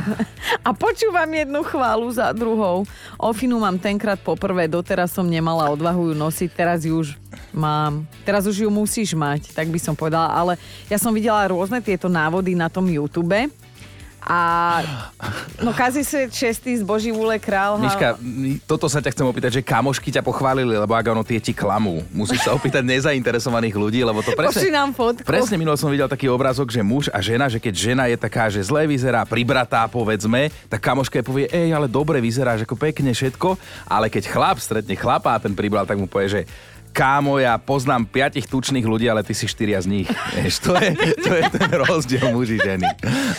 A 0.63 0.71
počúvam 0.71 1.27
jednu 1.27 1.61
chválu 1.67 2.07
za 2.15 2.31
druhou. 2.31 2.87
Ofinu 3.19 3.59
mám 3.59 3.75
tenkrát 3.75 4.17
poprvé, 4.19 4.71
doteraz 4.71 5.11
som 5.11 5.27
nemala 5.27 5.67
odvahu 5.67 6.11
ju 6.11 6.15
nosiť, 6.15 6.49
teraz 6.55 6.87
ju 6.87 6.95
už 7.03 7.19
mám. 7.51 8.07
Teraz 8.23 8.47
už 8.47 8.63
ju 8.63 8.69
musíš 8.71 9.11
mať, 9.13 9.51
tak 9.51 9.67
by 9.67 9.79
som 9.79 9.93
povedala. 9.93 10.31
Ale 10.31 10.53
ja 10.87 10.95
som 10.95 11.11
videla 11.11 11.43
rôzne 11.51 11.83
tieto 11.83 12.07
návody 12.07 12.55
na 12.55 12.71
tom 12.71 12.87
YouTube. 12.87 13.35
A 14.23 14.39
no 15.59 15.75
kazí 15.75 16.07
sa 16.07 16.25
čestý 16.31 16.79
z 16.79 16.83
Boží 16.83 17.11
vúle 17.11 17.35
král. 17.43 17.75
Miška, 17.75 18.15
toto 18.63 18.87
sa 18.87 19.03
ťa 19.03 19.11
chcem 19.11 19.27
opýtať, 19.27 19.59
že 19.59 19.61
kamošky 19.61 20.15
ťa 20.15 20.23
pochválili, 20.23 20.79
lebo 20.79 20.95
ak 20.95 21.11
ono 21.11 21.27
tie 21.27 21.43
ti 21.43 21.51
klamú. 21.51 21.99
Musíš 22.15 22.47
sa 22.47 22.55
opýtať 22.55 22.87
nezainteresovaných 22.87 23.75
ľudí, 23.75 23.99
lebo 23.99 24.23
to 24.23 24.31
presne... 24.31 24.63
Pošli 24.63 24.71
nám 24.71 24.95
fotku. 24.95 25.27
Presne 25.27 25.59
minul 25.59 25.75
som 25.75 25.91
videl 25.91 26.07
taký 26.07 26.31
obrázok, 26.31 26.71
že 26.71 26.79
muž 26.79 27.11
a 27.11 27.19
žena, 27.19 27.51
že 27.51 27.59
keď 27.59 27.73
žena 27.75 28.03
je 28.07 28.15
taká, 28.15 28.47
že 28.47 28.63
zle 28.63 28.87
vyzerá, 28.87 29.27
pribratá, 29.27 29.83
povedzme, 29.91 30.47
tak 30.71 30.79
kamoška 30.79 31.19
jej 31.19 31.27
povie, 31.27 31.45
ej, 31.51 31.75
ale 31.75 31.91
dobre 31.91 32.23
vyzeráš, 32.23 32.63
ako 32.63 32.79
pekne 32.79 33.11
všetko, 33.11 33.59
ale 33.91 34.07
keď 34.07 34.31
chlap 34.31 34.57
stretne 34.63 34.95
chlapa 34.95 35.35
a 35.35 35.41
ten 35.43 35.51
pribral, 35.51 35.83
tak 35.83 35.99
mu 35.99 36.07
povie, 36.07 36.31
že 36.31 36.41
kámo, 36.93 37.41
ja 37.41 37.57
poznám 37.57 38.05
piatich 38.05 38.45
tučných 38.45 38.85
ľudí, 38.85 39.09
ale 39.09 39.25
ty 39.25 39.33
si 39.33 39.49
štyria 39.49 39.81
z 39.81 39.89
nich. 39.89 40.07
Vieš, 40.37 40.63
to, 40.63 40.77
je, 40.77 40.93
to 41.19 41.31
je 41.33 41.43
ten 41.49 41.69
rozdiel 41.73 42.29
muži 42.29 42.61
ženy. 42.61 42.85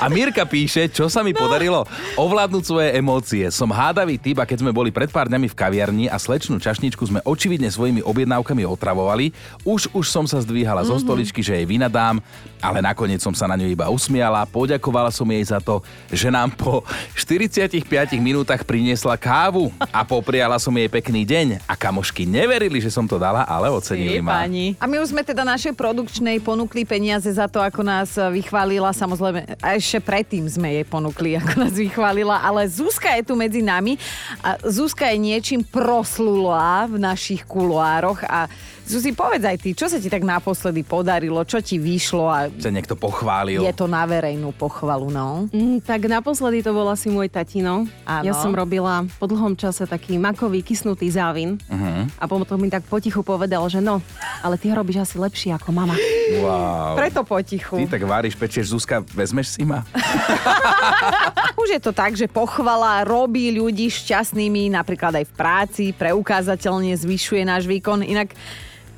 A 0.03 0.11
Mirka 0.11 0.43
píše, 0.45 0.91
čo 0.91 1.07
sa 1.07 1.23
mi 1.23 1.31
no. 1.31 1.39
podarilo? 1.39 1.87
Ovládnuť 2.19 2.65
svoje 2.67 2.89
emócie. 2.99 3.47
Som 3.55 3.71
hádavý 3.71 4.19
typ 4.19 4.43
a 4.43 4.45
keď 4.45 4.67
sme 4.67 4.75
boli 4.75 4.91
pred 4.91 5.09
pár 5.09 5.31
dňami 5.31 5.47
v 5.47 5.55
kaviarni 5.55 6.07
a 6.11 6.19
slečnú 6.19 6.59
čašničku 6.59 7.07
sme 7.07 7.23
očividne 7.23 7.71
svojimi 7.71 8.03
objednávkami 8.03 8.67
otravovali, 8.67 9.31
už 9.63 9.95
už 9.95 10.11
som 10.11 10.27
sa 10.27 10.43
zdvíhala 10.43 10.83
mm-hmm. 10.83 10.91
zo 10.91 10.97
mhm. 10.99 11.03
stoličky, 11.07 11.41
že 11.41 11.55
jej 11.55 11.67
vynadám, 11.69 12.19
ale 12.59 12.83
nakoniec 12.83 13.23
som 13.23 13.31
sa 13.31 13.47
na 13.47 13.55
ňu 13.55 13.71
iba 13.71 13.87
usmiala, 13.87 14.43
poďakovala 14.51 15.15
som 15.15 15.29
jej 15.31 15.45
za 15.47 15.63
to, 15.63 15.79
že 16.11 16.33
nám 16.33 16.51
po 16.51 16.83
45 17.15 17.79
minútach 18.19 18.67
priniesla 18.67 19.15
kávu 19.15 19.71
a 19.95 20.03
popriala 20.03 20.59
som 20.59 20.75
jej 20.75 20.91
pekný 20.91 21.23
deň 21.23 21.63
a 21.69 21.79
kamošky 21.79 22.27
neverili, 22.27 22.83
že 22.83 22.91
som 22.91 23.07
to 23.07 23.21
dala 23.21 23.44
ale 23.45 23.71
ocenili 23.71 24.19
ma. 24.19 24.45
A 24.81 24.85
my 24.89 24.97
už 24.99 25.13
sme 25.13 25.23
teda 25.23 25.45
našej 25.45 25.77
produkčnej 25.77 26.41
ponúkli 26.41 26.83
peniaze 26.83 27.29
za 27.31 27.47
to, 27.47 27.61
ako 27.61 27.85
nás 27.85 28.17
vychválila. 28.17 28.91
Samozrejme, 28.91 29.61
a 29.61 29.77
ešte 29.77 30.01
predtým 30.01 30.49
sme 30.49 30.81
jej 30.81 30.87
ponúkli, 30.89 31.37
ako 31.39 31.69
nás 31.69 31.75
vychválila. 31.77 32.41
Ale 32.43 32.67
Zuzka 32.67 33.13
je 33.15 33.23
tu 33.23 33.37
medzi 33.37 33.61
nami 33.61 34.01
a 34.41 34.57
Zuzka 34.65 35.07
je 35.13 35.19
niečím 35.21 35.61
proslula 35.63 36.89
v 36.89 36.97
našich 36.99 37.45
kuloároch 37.45 38.25
a 38.27 38.49
Zuzi, 38.85 39.17
povedz 39.17 39.49
aj 39.49 39.57
ty, 39.65 39.73
čo 39.73 39.89
sa 39.89 39.97
ti 39.97 40.13
tak 40.13 40.29
naposledy 40.29 40.85
podarilo, 40.85 41.41
čo 41.49 41.65
ti 41.65 41.81
vyšlo 41.81 42.25
a... 42.29 42.53
Sa 42.61 42.69
niekto 42.69 42.93
pochválil. 43.01 43.65
Je 43.65 43.73
to 43.73 43.89
na 43.89 44.05
verejnú 44.05 44.53
pochvalu, 44.53 45.09
no? 45.09 45.49
Mm, 45.49 45.81
tak 45.81 46.05
naposledy 46.05 46.61
to 46.61 46.77
bol 46.77 46.85
asi 46.93 47.09
môj 47.09 47.33
tatino. 47.33 47.89
Áno. 48.05 48.25
Ja 48.29 48.37
som 48.37 48.53
robila 48.53 49.09
po 49.17 49.25
dlhom 49.25 49.57
čase 49.57 49.89
taký 49.89 50.21
makový 50.21 50.61
kysnutý 50.61 51.09
závin 51.09 51.57
uh-huh. 51.65 52.13
a 52.21 52.25
potom 52.29 52.61
mi 52.61 52.69
tak 52.69 52.85
potichu 52.85 53.25
povedal, 53.25 53.65
že 53.73 53.81
no, 53.81 54.05
ale 54.45 54.61
ty 54.61 54.69
ho 54.69 54.77
robíš 54.77 55.01
asi 55.01 55.17
lepšie 55.17 55.57
ako 55.57 55.73
mama. 55.73 55.97
Wow. 56.45 56.93
Preto 57.01 57.25
potichu. 57.25 57.81
Ty 57.89 57.97
tak 57.97 58.05
váriš, 58.05 58.37
pečieš, 58.37 58.77
Zuzka, 58.77 59.01
vezmeš 59.17 59.57
si 59.57 59.65
ma? 59.65 59.81
Už 61.65 61.73
je 61.73 61.81
to 61.81 61.97
tak, 61.97 62.13
že 62.21 62.29
pochvala 62.29 63.01
robí 63.09 63.49
ľudí 63.49 63.89
šťastnými, 63.89 64.69
napríklad 64.77 65.17
aj 65.17 65.25
v 65.25 65.33
práci, 65.33 65.85
preukázateľne 65.97 66.93
zvyšuje 66.93 67.49
náš 67.49 67.65
výkon. 67.65 68.05
Inak 68.05 68.37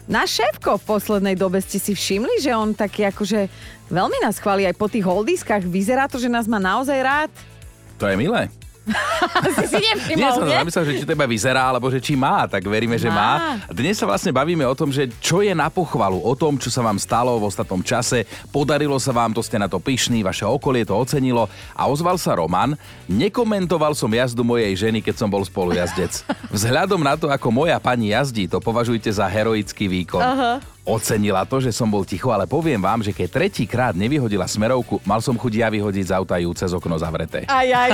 Náš 0.06 0.38
šéfko 0.38 0.78
v 0.78 0.86
poslednej 0.86 1.34
dobe 1.34 1.58
ste 1.58 1.82
si 1.82 1.90
všimli, 1.90 2.38
že 2.38 2.54
on 2.54 2.70
taký 2.78 3.10
akože 3.10 3.50
veľmi 3.90 4.22
nás 4.22 4.38
chváli 4.38 4.62
aj 4.62 4.78
po 4.78 4.86
tých 4.86 5.02
holdiskách. 5.02 5.66
Vyzerá 5.66 6.06
to, 6.06 6.22
že 6.22 6.30
nás 6.30 6.46
má 6.46 6.62
naozaj 6.62 6.98
rád. 7.02 7.30
To 7.98 8.06
je 8.06 8.14
milé. 8.14 8.46
si 9.56 9.64
si 9.66 9.78
nevšimol, 9.82 10.22
nie? 10.22 10.30
som 10.30 10.46
zamyslel, 10.46 10.84
že 10.86 10.92
či 11.02 11.04
teba 11.06 11.26
vyzerá, 11.26 11.74
alebo 11.74 11.90
že 11.90 11.98
či 11.98 12.14
má, 12.14 12.46
tak 12.46 12.62
veríme, 12.66 12.94
že 12.94 13.10
má. 13.10 13.16
má. 13.16 13.30
Dnes 13.70 13.98
sa 13.98 14.06
vlastne 14.06 14.30
bavíme 14.30 14.62
o 14.62 14.74
tom, 14.78 14.94
že 14.94 15.10
čo 15.18 15.42
je 15.42 15.50
na 15.50 15.66
pochvalu, 15.66 16.22
o 16.22 16.34
tom, 16.38 16.54
čo 16.56 16.70
sa 16.70 16.86
vám 16.86 16.98
stalo 17.02 17.34
v 17.42 17.50
ostatnom 17.50 17.82
čase, 17.82 18.22
podarilo 18.54 18.96
sa 19.02 19.10
vám, 19.10 19.34
to 19.34 19.42
ste 19.42 19.58
na 19.58 19.66
to 19.66 19.82
pyšní, 19.82 20.22
vaše 20.22 20.46
okolie 20.46 20.86
to 20.86 20.94
ocenilo 20.94 21.50
a 21.74 21.82
ozval 21.90 22.14
sa 22.16 22.38
Roman. 22.38 22.78
Nekomentoval 23.10 23.98
som 23.98 24.10
jazdu 24.10 24.46
mojej 24.46 24.86
ženy, 24.86 25.02
keď 25.02 25.14
som 25.18 25.28
bol 25.28 25.42
spolujazdec. 25.42 26.22
Vzhľadom 26.54 27.02
na 27.02 27.18
to, 27.18 27.26
ako 27.26 27.50
moja 27.50 27.76
pani 27.82 28.14
jazdí, 28.14 28.46
to 28.46 28.62
považujte 28.62 29.10
za 29.10 29.26
heroický 29.26 29.90
výkon. 29.90 30.22
Uh-huh 30.22 30.75
ocenila 30.86 31.42
to, 31.42 31.58
že 31.58 31.74
som 31.74 31.90
bol 31.90 32.06
ticho, 32.06 32.30
ale 32.30 32.46
poviem 32.46 32.78
vám, 32.78 33.02
že 33.02 33.10
keď 33.10 33.28
tretíkrát 33.28 33.94
nevyhodila 33.98 34.46
smerovku, 34.46 35.02
mal 35.02 35.18
som 35.18 35.34
chuť 35.34 35.52
ja 35.58 35.68
vyhodiť 35.68 36.06
z 36.08 36.14
auta 36.14 36.38
ju 36.38 36.54
cez 36.54 36.70
okno 36.70 36.94
zavreté. 36.94 37.44
Aj, 37.50 37.66
aj. 37.66 37.90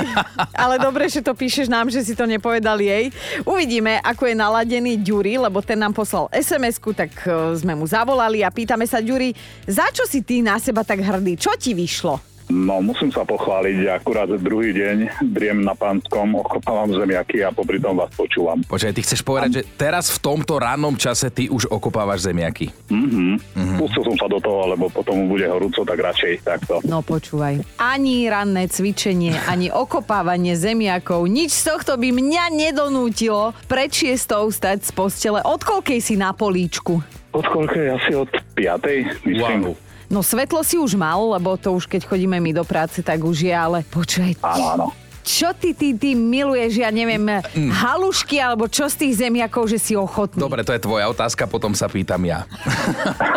Ale 0.53 0.77
dobre, 0.77 1.09
že 1.09 1.25
to 1.25 1.33
píšeš 1.33 1.67
nám, 1.67 1.89
že 1.89 2.05
si 2.05 2.13
to 2.13 2.29
nepovedal 2.29 2.77
jej. 2.77 3.09
Uvidíme, 3.43 3.97
ako 4.05 4.29
je 4.29 4.35
naladený 4.37 5.01
Ďuri, 5.01 5.41
lebo 5.41 5.59
ten 5.65 5.81
nám 5.81 5.97
poslal 5.97 6.29
SMS-ku, 6.29 6.93
tak 6.93 7.11
e, 7.25 7.57
sme 7.57 7.73
mu 7.73 7.89
zavolali 7.89 8.45
a 8.45 8.53
pýtame 8.53 8.85
sa 8.85 9.01
Ďuri, 9.01 9.33
za 9.65 9.89
čo 9.89 10.05
si 10.05 10.21
ty 10.21 10.45
na 10.45 10.61
seba 10.61 10.85
tak 10.85 11.01
hrdý? 11.01 11.33
Čo 11.35 11.57
ti 11.57 11.73
vyšlo? 11.73 12.32
No, 12.51 12.83
musím 12.83 13.09
sa 13.09 13.23
pochváliť, 13.23 13.87
akurát 13.87 14.27
druhý 14.39 14.75
deň 14.75 15.23
driem 15.31 15.63
na 15.63 15.71
pánskom, 15.77 16.35
okopávam 16.35 16.91
zemiaky 16.91 17.43
a 17.45 17.55
popri 17.55 17.79
tom 17.79 17.95
vás 17.95 18.11
počúvam. 18.11 18.59
Počkaj, 18.67 18.93
ty 18.93 19.01
chceš 19.01 19.21
povedať, 19.23 19.49
a... 19.49 19.55
že 19.59 19.61
teraz 19.79 20.11
v 20.11 20.19
tomto 20.19 20.59
rannom 20.59 20.95
čase 20.99 21.31
ty 21.31 21.47
už 21.47 21.71
okopávaš 21.71 22.27
zemiaky? 22.27 22.71
Mhm. 22.91 23.39
Mm-hmm. 23.39 23.77
Pustil 23.79 24.03
som 24.03 24.17
sa 24.19 24.27
do 24.27 24.39
toho, 24.43 24.69
lebo 24.75 24.91
potom 24.91 25.31
bude 25.31 25.47
horúco, 25.47 25.87
tak 25.87 25.97
radšej 25.97 26.33
takto. 26.43 26.83
No 26.83 26.99
počúvaj, 26.99 27.63
ani 27.79 28.27
ranné 28.27 28.67
cvičenie, 28.67 29.33
ani 29.47 29.71
okopávanie 29.71 30.59
zemiakov, 30.59 31.25
nič 31.27 31.55
z 31.55 31.73
tohto 31.73 31.95
by 31.95 32.09
mňa 32.11 32.43
nedonútilo 32.53 33.55
pred 33.71 33.89
šiestou 33.89 34.51
stať 34.51 34.83
z 34.83 34.91
postele. 34.91 35.39
Od 35.41 35.61
koľkej 35.63 35.99
si 36.03 36.19
na 36.19 36.35
políčku? 36.35 36.99
Od 37.33 37.45
koľkej? 37.49 37.85
Asi 37.97 38.11
od 38.13 38.29
piatej, 38.53 39.09
myslím. 39.25 39.73
Wow. 39.73 39.92
No 40.13 40.21
svetlo 40.21 40.61
si 40.61 40.77
už 40.77 40.93
mal, 40.93 41.17
lebo 41.17 41.57
to 41.57 41.73
už 41.73 41.89
keď 41.89 42.05
chodíme 42.05 42.37
my 42.37 42.53
do 42.53 42.61
práce, 42.61 43.01
tak 43.01 43.17
už 43.25 43.49
je, 43.49 43.53
ale 43.53 43.81
počuj. 43.89 44.37
Áno, 44.45 44.65
áno 44.77 44.87
čo 45.23 45.55
ty, 45.55 45.71
ty, 45.71 45.95
ty 45.95 46.13
miluješ, 46.13 46.83
ja 46.83 46.91
neviem, 46.91 47.23
mm. 47.23 47.71
halušky 47.71 48.37
alebo 48.43 48.67
čo 48.67 48.91
z 48.91 49.07
tých 49.07 49.23
zemiakov, 49.23 49.71
že 49.71 49.79
si 49.79 49.95
ochotný? 49.95 50.37
Dobre, 50.37 50.67
to 50.67 50.75
je 50.75 50.83
tvoja 50.83 51.07
otázka, 51.07 51.47
potom 51.47 51.71
sa 51.71 51.87
pýtam 51.87 52.19
ja. 52.27 52.43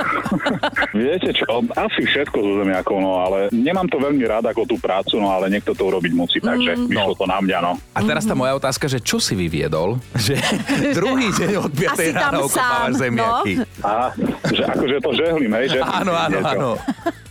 Viete 0.99 1.31
čo, 1.31 1.63
asi 1.79 2.03
všetko 2.03 2.37
zo 2.37 2.53
zemiakov, 2.61 2.99
no 2.99 3.23
ale 3.23 3.49
nemám 3.55 3.87
to 3.87 4.03
veľmi 4.03 4.27
rád 4.27 4.51
ako 4.51 4.67
tú 4.67 4.77
prácu, 4.83 5.23
no 5.23 5.31
ale 5.31 5.47
niekto 5.47 5.73
to 5.73 5.87
urobiť 5.87 6.13
musí, 6.13 6.39
takže 6.43 6.75
mm. 6.75 6.91
vyšlo 6.91 7.15
no. 7.15 7.19
to 7.19 7.25
na 7.31 7.39
mňa, 7.39 7.59
no. 7.63 7.73
A 7.95 8.01
teraz 8.03 8.27
tá 8.27 8.35
moja 8.35 8.59
otázka, 8.59 8.91
že 8.91 8.99
čo 8.99 9.23
si 9.23 9.39
vyviedol, 9.39 10.03
že 10.19 10.35
druhý 10.99 11.31
deň 11.31 11.53
od 11.63 11.73
5. 11.73 12.19
rána 12.19 12.39
okopávaš 12.43 12.95
zemiaky. 12.99 13.53
No? 13.63 13.65
Aha, 13.87 14.09
že 14.51 14.63
akože 14.67 14.97
to 14.99 15.11
žehlím, 15.15 15.53
hej? 15.63 15.79
Že 15.79 15.81
áno, 15.87 16.13
áno, 16.13 16.39
áno. 16.43 16.71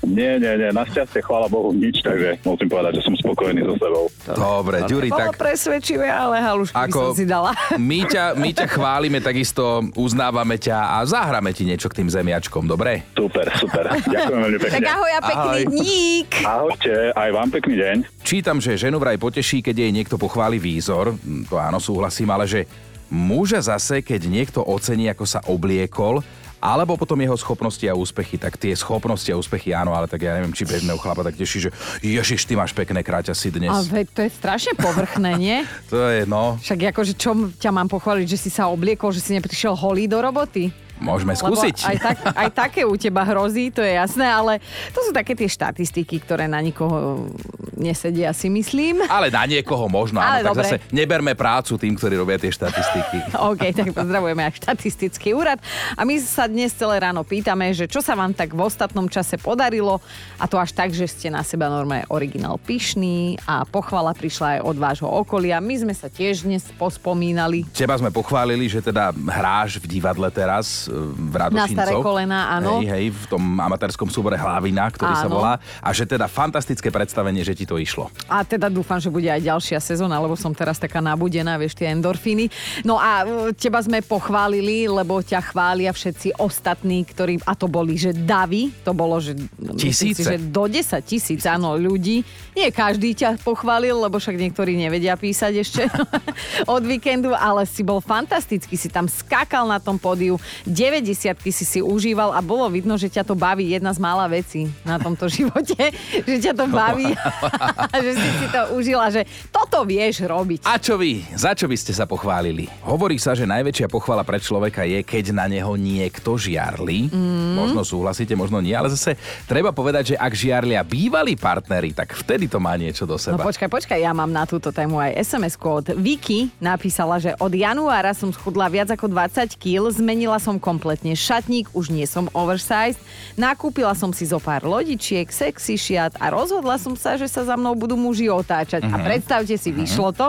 Nie, 0.05 0.38
nie, 0.38 0.53
nie, 0.62 0.69
našťastie, 0.69 1.25
chvála 1.25 1.50
Bohu, 1.50 1.74
nič, 1.74 2.05
takže 2.05 2.38
musím 2.45 2.69
povedať, 2.69 3.01
že 3.01 3.09
som 3.09 3.13
spokojný 3.17 3.65
so 3.65 3.75
sebou. 3.81 4.05
Dobre, 4.29 4.85
Ďuri, 4.85 5.09
tak... 5.09 5.33
Bolo 5.33 5.41
presvedčivé, 5.41 6.07
ale 6.07 6.38
halušky 6.38 6.77
ako 6.77 7.00
by 7.01 7.05
som 7.09 7.17
si 7.17 7.25
dala. 7.25 7.51
My 7.89 8.05
ťa, 8.05 8.38
my 8.38 8.50
ťa 8.53 8.65
chválime, 8.69 9.19
takisto 9.19 9.81
uznávame 9.97 10.62
ťa 10.62 11.01
a 11.01 11.05
zahráme 11.05 11.51
ti 11.51 11.65
niečo 11.65 11.89
k 11.89 12.01
tým 12.01 12.09
zemiačkom, 12.09 12.69
dobre? 12.69 13.03
Super, 13.17 13.50
super. 13.57 13.89
Ďakujem 14.13 14.39
veľmi 14.45 14.59
pekne. 14.62 14.75
Tak 14.77 14.89
ahoj 14.93 15.12
a 15.12 15.21
pekný 15.21 15.50
ahoj. 15.50 15.63
dník. 15.74 16.29
Ahojte, 16.45 16.93
aj 17.13 17.29
vám 17.33 17.50
pekný 17.50 17.75
deň. 17.81 17.95
Čítam, 18.21 18.57
že 18.62 18.77
ženu 18.77 19.01
vraj 19.01 19.17
poteší, 19.17 19.65
keď 19.65 19.75
jej 19.85 19.91
niekto 19.91 20.15
pochváli 20.21 20.62
výzor. 20.62 21.17
To 21.50 21.55
áno, 21.57 21.81
súhlasím, 21.81 22.29
ale 22.29 22.45
že 22.45 22.69
muža 23.09 23.62
zase, 23.62 24.01
keď 24.01 24.21
niekto 24.29 24.59
ocení, 24.62 25.09
ako 25.09 25.25
sa 25.25 25.39
obliekol, 25.45 26.21
alebo 26.62 26.95
potom 26.95 27.19
jeho 27.19 27.35
schopnosti 27.35 27.83
a 27.88 27.97
úspechy. 27.97 28.39
Tak 28.39 28.55
tie 28.55 28.74
schopnosti 28.75 29.27
a 29.31 29.39
úspechy 29.39 29.75
áno, 29.75 29.91
ale 29.95 30.07
tak 30.07 30.24
ja 30.24 30.35
neviem, 30.38 30.55
či 30.55 30.67
bežného 30.67 31.00
chlapa 31.00 31.25
tak 31.25 31.35
teší, 31.35 31.67
že 31.67 31.69
ježiš, 32.01 32.47
ty 32.47 32.53
máš 32.55 32.71
pekné 32.71 33.01
kráťasy 33.03 33.51
dnes. 33.51 33.71
Ale 33.71 34.05
to 34.07 34.21
je 34.24 34.31
strašne 34.31 34.74
povrchné, 34.77 35.35
nie? 35.35 35.57
to 35.91 36.00
je, 36.12 36.24
no. 36.29 36.55
Však 36.62 36.95
akože 36.95 37.13
čo 37.17 37.35
ťa 37.59 37.71
mám 37.74 37.89
pochváliť, 37.91 38.27
že 38.29 38.38
si 38.38 38.50
sa 38.53 38.69
obliekol, 38.69 39.12
že 39.12 39.21
si 39.21 39.31
neprišiel 39.35 39.75
holý 39.75 40.07
do 40.07 40.21
roboty? 40.21 40.85
Môžeme 41.00 41.36
skúsiť. 41.36 41.75
aj, 41.92 41.98
tak, 42.00 42.18
aj 42.32 42.50
také 42.56 42.82
u 42.88 42.96
teba 42.96 43.28
hrozí, 43.28 43.68
to 43.68 43.84
je 43.84 44.00
jasné, 44.00 44.24
ale 44.24 44.64
to 44.96 45.04
sú 45.04 45.12
také 45.12 45.36
tie 45.36 45.48
štatistiky, 45.52 46.24
ktoré 46.24 46.48
na 46.48 46.64
nikoho 46.64 47.28
nesedia, 47.75 48.32
si 48.32 48.48
myslím. 48.48 49.04
Ale 49.06 49.28
na 49.28 49.44
niekoho 49.44 49.92
možno, 49.92 50.24
ale 50.24 50.42
áno, 50.42 50.56
tak 50.56 50.64
zase 50.64 50.75
neberme 50.96 51.36
prácu 51.36 51.75
tým, 51.75 52.00
ktorí 52.00 52.16
robia 52.16 52.40
tie 52.40 52.50
štatistiky. 52.50 53.36
OK, 53.52 53.62
tak 53.75 53.92
pozdravujeme 53.92 54.42
aj 54.48 54.54
štatistický 54.64 55.36
úrad. 55.36 55.60
A 56.00 56.08
my 56.08 56.16
sa 56.24 56.48
dnes 56.48 56.72
celé 56.72 57.04
ráno 57.04 57.28
pýtame, 57.28 57.75
že 57.75 57.92
čo 57.92 58.00
sa 58.00 58.16
vám 58.16 58.32
tak 58.32 58.56
v 58.56 58.62
ostatnom 58.64 59.12
čase 59.12 59.36
podarilo 59.36 60.00
a 60.40 60.48
to 60.48 60.56
až 60.56 60.72
tak, 60.72 60.96
že 60.96 61.06
ste 61.12 61.28
na 61.28 61.44
seba 61.44 61.68
normálne 61.68 62.08
originál 62.08 62.56
pyšný 62.56 63.36
a 63.44 63.68
pochvala 63.68 64.16
prišla 64.16 64.58
aj 64.58 64.60
od 64.64 64.78
vášho 64.80 65.10
okolia. 65.12 65.60
My 65.60 65.75
sme 65.75 65.94
sa 65.94 66.08
tiež 66.08 66.48
dnes 66.48 66.64
pospomínali. 66.80 67.68
Teba 67.75 68.00
sme 68.00 68.10
pochválili, 68.10 68.72
že 68.72 68.80
teda 68.80 69.12
hráš 69.12 69.84
v 69.84 70.00
divadle 70.00 70.32
teraz 70.32 70.85
v 70.92 71.34
Radošincoch. 71.36 71.72
Na 71.72 71.86
staré 71.86 71.94
kolena, 72.00 72.39
áno. 72.58 72.82
Hej, 72.82 72.88
hej, 72.92 73.06
v 73.13 73.25
tom 73.32 73.44
amatérskom 73.58 74.10
súbore 74.10 74.38
Hlavina, 74.39 74.88
ktorý 74.89 75.13
áno. 75.13 75.22
sa 75.22 75.27
volá. 75.27 75.54
A 75.82 75.89
že 75.92 76.06
teda 76.08 76.30
fantastické 76.30 76.89
predstavenie, 76.89 77.42
že 77.42 77.58
ti 77.58 77.65
to 77.68 77.77
išlo. 77.80 78.10
A 78.30 78.46
teda 78.46 78.70
dúfam, 78.70 78.98
že 79.01 79.10
bude 79.10 79.27
aj 79.27 79.42
ďalšia 79.42 79.80
sezóna, 79.82 80.22
lebo 80.22 80.38
som 80.38 80.54
teraz 80.54 80.77
taká 80.82 81.01
nabudená, 81.01 81.58
vieš, 81.60 81.77
tie 81.77 81.92
endorfíny. 81.92 82.50
No 82.88 82.98
a 82.98 83.25
e, 83.25 83.56
teba 83.56 83.82
sme 83.82 84.01
pochválili, 84.06 84.88
lebo 84.89 85.22
ťa 85.22 85.42
chvália 85.51 85.92
všetci 85.92 86.38
ostatní, 86.39 87.06
ktorí, 87.06 87.42
a 87.46 87.54
to 87.54 87.68
boli, 87.70 87.98
že 87.98 88.13
davy, 88.13 88.72
to 88.84 88.92
bolo, 88.94 89.18
že... 89.22 89.38
Tisíce. 89.75 90.22
Si, 90.22 90.27
že 90.27 90.38
do 90.39 90.65
10 90.68 91.01
tisíc, 91.04 91.42
áno, 91.46 91.75
ľudí. 91.75 92.24
Nie 92.56 92.72
každý 92.72 93.12
ťa 93.13 93.44
pochválil, 93.44 93.94
lebo 93.96 94.15
však 94.15 94.39
niektorí 94.39 94.80
nevedia 94.80 95.20
písať 95.20 95.54
ešte 95.60 95.82
od 96.75 96.84
víkendu, 96.84 97.36
ale 97.36 97.68
si 97.68 97.84
bol 97.84 98.00
fantastický, 98.00 98.80
si 98.80 98.88
tam 98.88 99.12
skákal 99.12 99.68
na 99.68 99.77
tom 99.77 100.00
pódiu, 100.00 100.39
90 100.75 101.39
si 101.55 101.63
si 101.63 101.79
užíval 101.79 102.36
a 102.36 102.44
bolo 102.44 102.67
vidno, 102.67 103.00
že 103.00 103.08
ťa 103.08 103.24
to 103.24 103.32
baví, 103.32 103.72
jedna 103.72 103.96
z 103.96 104.00
mála 104.03 104.27
vecí 104.27 104.67
na 104.84 105.00
tomto 105.00 105.32
živote, 105.36 105.96
že 106.27 106.36
ťa 106.44 106.51
to 106.51 106.67
baví 106.67 107.15
a 107.94 107.96
že 108.03 108.12
si 108.12 108.29
si 108.44 108.48
to 108.51 108.75
užila, 108.75 109.08
že 109.08 109.24
toto 109.48 109.88
vieš 109.88 110.27
robiť. 110.27 110.67
A 110.67 110.75
čo 110.75 111.00
vy? 111.00 111.24
Za 111.32 111.55
čo 111.55 111.72
by 111.72 111.77
ste 111.79 111.96
sa 111.96 112.03
pochválili? 112.03 112.67
Hovorí 112.84 113.15
sa, 113.15 113.32
že 113.32 113.48
najväčšia 113.48 113.88
pochvala 113.88 114.27
pre 114.27 114.44
človeka 114.44 114.84
je, 114.84 115.00
keď 115.00 115.32
na 115.32 115.48
neho 115.48 115.79
niekto 115.79 116.36
žiarli. 116.36 117.08
Mm. 117.08 117.55
Možno 117.55 117.88
súhlasíte, 117.88 118.36
možno 118.36 118.60
nie, 118.60 118.75
ale 118.75 118.91
zase 118.91 119.15
treba 119.48 119.72
povedať, 119.72 120.13
že 120.13 120.15
ak 120.20 120.34
žiarlia 120.36 120.84
bývalí 120.84 121.39
partnery, 121.39 121.96
tak 121.96 122.12
vtedy 122.12 122.51
to 122.51 122.60
má 122.60 122.75
niečo 122.75 123.08
do 123.08 123.15
seba. 123.15 123.39
No 123.39 123.48
počkaj, 123.48 123.72
počkaj, 123.72 124.00
ja 124.03 124.12
mám 124.12 124.36
na 124.36 124.44
túto 124.44 124.75
tému 124.75 125.00
aj 125.00 125.15
sms 125.24 125.55
od 125.62 125.86
Vicky. 125.96 126.50
Napísala, 126.58 127.22
že 127.22 127.32
od 127.38 127.53
januára 127.53 128.12
som 128.17 128.34
schudla 128.34 128.67
viac 128.67 128.89
ako 128.89 129.08
20 129.08 129.55
kg, 129.55 129.88
zmenila 129.94 130.41
som 130.41 130.58
kompletne 130.65 131.13
šatník, 131.13 131.69
už 131.77 131.93
nie 131.93 132.10
som 132.10 132.25
oversized, 132.34 132.98
nakúpila 133.38 133.93
som 133.93 134.10
si 134.10 134.25
zo 134.25 134.41
pár 134.41 134.65
lodičiek, 134.65 135.29
sexy 135.29 135.77
šiat 135.77 136.17
a 136.17 136.34
rozhodla 136.34 136.81
som 136.81 136.98
sa, 136.98 137.13
že 137.22 137.29
sa 137.29 137.45
za 137.45 137.53
mnou 137.53 137.77
budú 137.77 137.93
muži 137.93 138.34
otáčať. 138.34 138.81
Uh-huh. 138.81 138.98
A 138.98 138.98
mhm. 138.98 139.05
predstavte 139.05 139.55
si, 139.62 139.69
uh-huh. 139.69 139.86
vyšlo 139.86 140.10
to, 140.17 140.27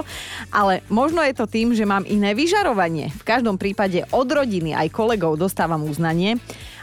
ale 0.53 0.85
možno 0.93 1.25
je 1.25 1.33
to 1.33 1.49
tým, 1.49 1.73
že 1.73 1.89
mám 1.89 2.05
iné 2.05 2.37
vyžarovanie. 2.37 3.09
V 3.17 3.25
každom 3.25 3.57
prípade 3.57 4.05
od 4.13 4.29
rodiny 4.29 4.77
aj 4.77 4.93
kolegov 4.93 5.41
dostávam 5.41 5.81
uznanie 5.89 6.37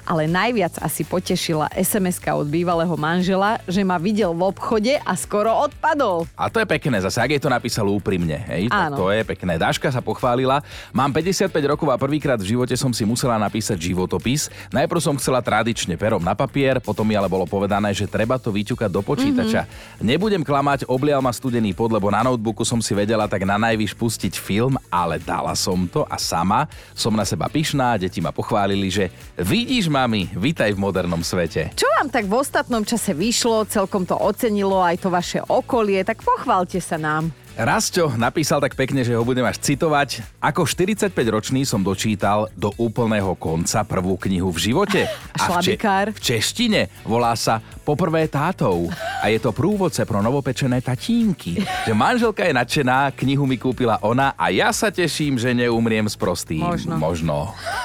ale 0.03 0.27
najviac 0.27 0.79
asi 0.79 1.07
potešila 1.07 1.71
sms 1.75 2.23
od 2.31 2.47
bývalého 2.47 2.95
manžela, 2.95 3.59
že 3.67 3.83
ma 3.83 3.99
videl 3.99 4.31
v 4.35 4.47
obchode 4.47 4.93
a 4.99 5.13
skoro 5.15 5.51
odpadol. 5.67 6.27
A 6.35 6.47
to 6.47 6.59
je 6.59 6.67
pekné, 6.67 6.99
zase 6.99 7.19
ak 7.19 7.35
je 7.35 7.41
to 7.41 7.49
napísal 7.51 7.87
úprimne, 7.87 8.43
hej, 8.47 8.67
tak 8.67 8.95
to 8.95 9.09
je 9.11 9.21
pekné. 9.23 9.55
Dáška 9.59 9.91
sa 9.91 10.01
pochválila, 10.03 10.63
mám 10.91 11.11
55 11.11 11.51
rokov 11.65 11.87
a 11.91 11.97
prvýkrát 11.99 12.39
v 12.39 12.55
živote 12.55 12.75
som 12.75 12.91
si 12.91 13.07
musela 13.07 13.39
napísať 13.39 13.79
životopis. 13.79 14.51
Najprv 14.71 14.99
som 14.99 15.15
chcela 15.19 15.39
tradične 15.39 15.95
perom 15.95 16.23
na 16.23 16.35
papier, 16.35 16.79
potom 16.83 17.07
mi 17.07 17.15
ale 17.15 17.31
bolo 17.31 17.47
povedané, 17.47 17.95
že 17.95 18.09
treba 18.09 18.35
to 18.35 18.51
vyťukať 18.51 18.89
do 18.91 19.01
počítača. 19.05 19.63
Mm-hmm. 19.63 20.03
Nebudem 20.03 20.43
klamať, 20.43 20.85
oblial 20.89 21.23
ma 21.23 21.31
studený 21.31 21.71
pod, 21.71 21.93
lebo 21.93 22.11
na 22.11 22.25
notebooku 22.25 22.67
som 22.67 22.81
si 22.81 22.91
vedela 22.91 23.29
tak 23.29 23.45
na 23.47 23.55
najvyš 23.55 23.95
pustiť 23.95 24.33
film, 24.35 24.75
ale 24.89 25.21
dala 25.21 25.53
som 25.53 25.85
to 25.87 26.03
a 26.09 26.17
sama 26.19 26.65
som 26.97 27.13
na 27.13 27.23
seba 27.23 27.47
pyšná, 27.47 27.95
deti 28.01 28.19
ma 28.19 28.33
pochválili, 28.33 28.89
že 28.89 29.05
vidíš 29.37 29.92
mami, 29.93 30.25
vítaj 30.33 30.73
v 30.73 30.81
modernom 30.81 31.21
svete. 31.21 31.69
Čo 31.77 31.85
vám 32.01 32.09
tak 32.09 32.25
v 32.25 32.33
ostatnom 32.33 32.81
čase 32.81 33.13
vyšlo, 33.13 33.69
celkom 33.69 34.09
to 34.09 34.17
ocenilo 34.17 34.81
aj 34.81 35.05
to 35.05 35.13
vaše 35.13 35.37
okolie, 35.45 36.01
tak 36.01 36.25
pochválte 36.25 36.81
sa 36.81 36.97
nám. 36.97 37.29
Rasťo 37.53 38.17
napísal 38.17 38.57
tak 38.65 38.73
pekne, 38.73 39.05
že 39.05 39.13
ho 39.13 39.21
budem 39.21 39.45
až 39.45 39.61
citovať. 39.61 40.25
Ako 40.41 40.65
45-ročný 40.65 41.69
som 41.69 41.85
dočítal 41.85 42.49
do 42.57 42.73
úplného 42.81 43.37
konca 43.37 43.85
prvú 43.85 44.17
knihu 44.17 44.49
v 44.49 44.73
živote. 44.73 45.05
A 45.37 45.61
v, 45.61 45.77
če- 45.77 45.77
v 46.17 46.21
češtine 46.21 46.89
volá 47.05 47.37
sa 47.37 47.61
Poprvé 47.83 48.31
tátou. 48.31 48.87
A 49.19 49.27
je 49.27 49.43
to 49.43 49.51
prúvodce 49.51 49.99
pro 50.07 50.23
novopečené 50.23 50.79
tatínky. 50.79 51.59
Že 51.83 51.91
manželka 51.91 52.47
je 52.47 52.55
nadšená, 52.55 53.11
knihu 53.11 53.43
mi 53.43 53.59
kúpila 53.59 53.99
ona 53.99 54.31
a 54.39 54.47
ja 54.55 54.71
sa 54.71 54.87
teším, 54.87 55.35
že 55.35 55.51
neumriem 55.51 56.07
s 56.07 56.15
prostým. 56.15 56.63
Možno. 56.63 56.95
Možno. 56.95 57.35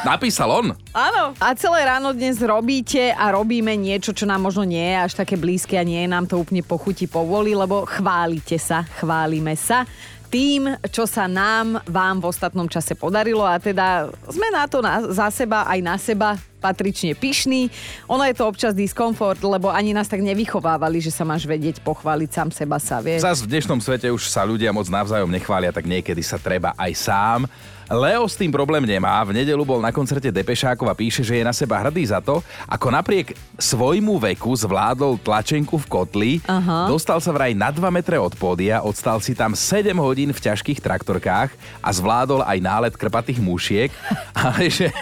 Napísal 0.07 0.55
on? 0.55 0.67
Áno. 0.95 1.35
A 1.43 1.51
celé 1.59 1.83
ráno 1.83 2.15
dnes 2.15 2.39
robíte 2.39 3.11
a 3.11 3.35
robíme 3.35 3.75
niečo, 3.75 4.15
čo 4.15 4.23
nám 4.23 4.47
možno 4.47 4.63
nie 4.63 4.87
je 4.87 4.97
až 5.03 5.13
také 5.19 5.35
blízke 5.35 5.75
a 5.75 5.83
nie 5.83 6.07
je 6.07 6.09
nám 6.09 6.31
to 6.31 6.39
úplne 6.39 6.63
pochutí 6.63 7.11
povoli, 7.11 7.59
lebo 7.59 7.83
chválite 7.83 8.55
sa, 8.55 8.87
chválime 9.03 9.58
sa 9.59 9.83
tým, 10.29 10.77
čo 10.93 11.09
sa 11.09 11.25
nám, 11.25 11.81
vám 11.89 12.21
v 12.21 12.29
ostatnom 12.29 12.69
čase 12.69 12.93
podarilo 12.93 13.49
a 13.49 13.57
teda 13.57 14.13
sme 14.29 14.49
na 14.53 14.69
to 14.69 14.85
na, 14.85 15.01
za 15.09 15.33
seba 15.33 15.65
aj 15.65 15.81
na 15.81 15.97
seba 15.97 16.37
patrične 16.61 17.17
pyšný. 17.17 17.73
Ono 18.13 18.21
je 18.29 18.37
to 18.37 18.45
občas 18.45 18.77
diskomfort, 18.77 19.41
lebo 19.41 19.73
ani 19.73 19.97
nás 19.97 20.05
tak 20.05 20.21
nevychovávali, 20.21 21.01
že 21.01 21.09
sa 21.09 21.25
máš 21.25 21.49
vedieť 21.49 21.81
pochváliť 21.81 22.31
sám 22.31 22.49
seba 22.53 22.77
sa, 22.77 23.01
vieš. 23.01 23.25
Zas 23.25 23.41
v 23.41 23.57
dnešnom 23.57 23.81
svete 23.81 24.13
už 24.13 24.29
sa 24.29 24.45
ľudia 24.45 24.69
moc 24.69 24.85
navzájom 24.91 25.33
nechvália, 25.33 25.73
tak 25.73 25.89
niekedy 25.89 26.21
sa 26.21 26.37
treba 26.37 26.77
aj 26.77 26.93
sám 26.93 27.41
Leo 27.89 28.29
s 28.29 28.37
tým 28.37 28.53
problém 28.53 28.85
nemá. 28.85 29.25
V 29.25 29.33
nedelu 29.33 29.65
bol 29.65 29.81
na 29.81 29.89
koncerte 29.89 30.29
Depešákov 30.29 30.93
a 30.93 30.93
píše, 30.93 31.25
že 31.25 31.41
je 31.41 31.45
na 31.45 31.57
seba 31.57 31.81
hrdý 31.81 32.05
za 32.05 32.21
to, 32.21 32.45
ako 32.69 32.93
napriek 32.93 33.33
svojmu 33.57 34.21
veku 34.21 34.53
zvládol 34.53 35.17
tlačenku 35.25 35.81
v 35.81 35.87
kotli, 35.89 36.33
Aha. 36.45 36.85
dostal 36.85 37.17
sa 37.17 37.33
vraj 37.33 37.57
na 37.57 37.73
2 37.73 37.81
metre 37.89 38.21
od 38.21 38.37
pódia, 38.37 38.85
odstal 38.85 39.25
si 39.25 39.33
tam 39.33 39.57
7 39.57 39.97
hodín 39.97 40.37
v 40.37 40.41
ťažkých 40.41 40.85
traktorkách 40.85 41.49
a 41.81 41.89
zvládol 41.89 42.45
aj 42.45 42.59
nálet 42.61 42.93
krpatých 42.93 43.41
mušiek, 43.41 43.89
ale 44.37 44.69
že 44.69 44.93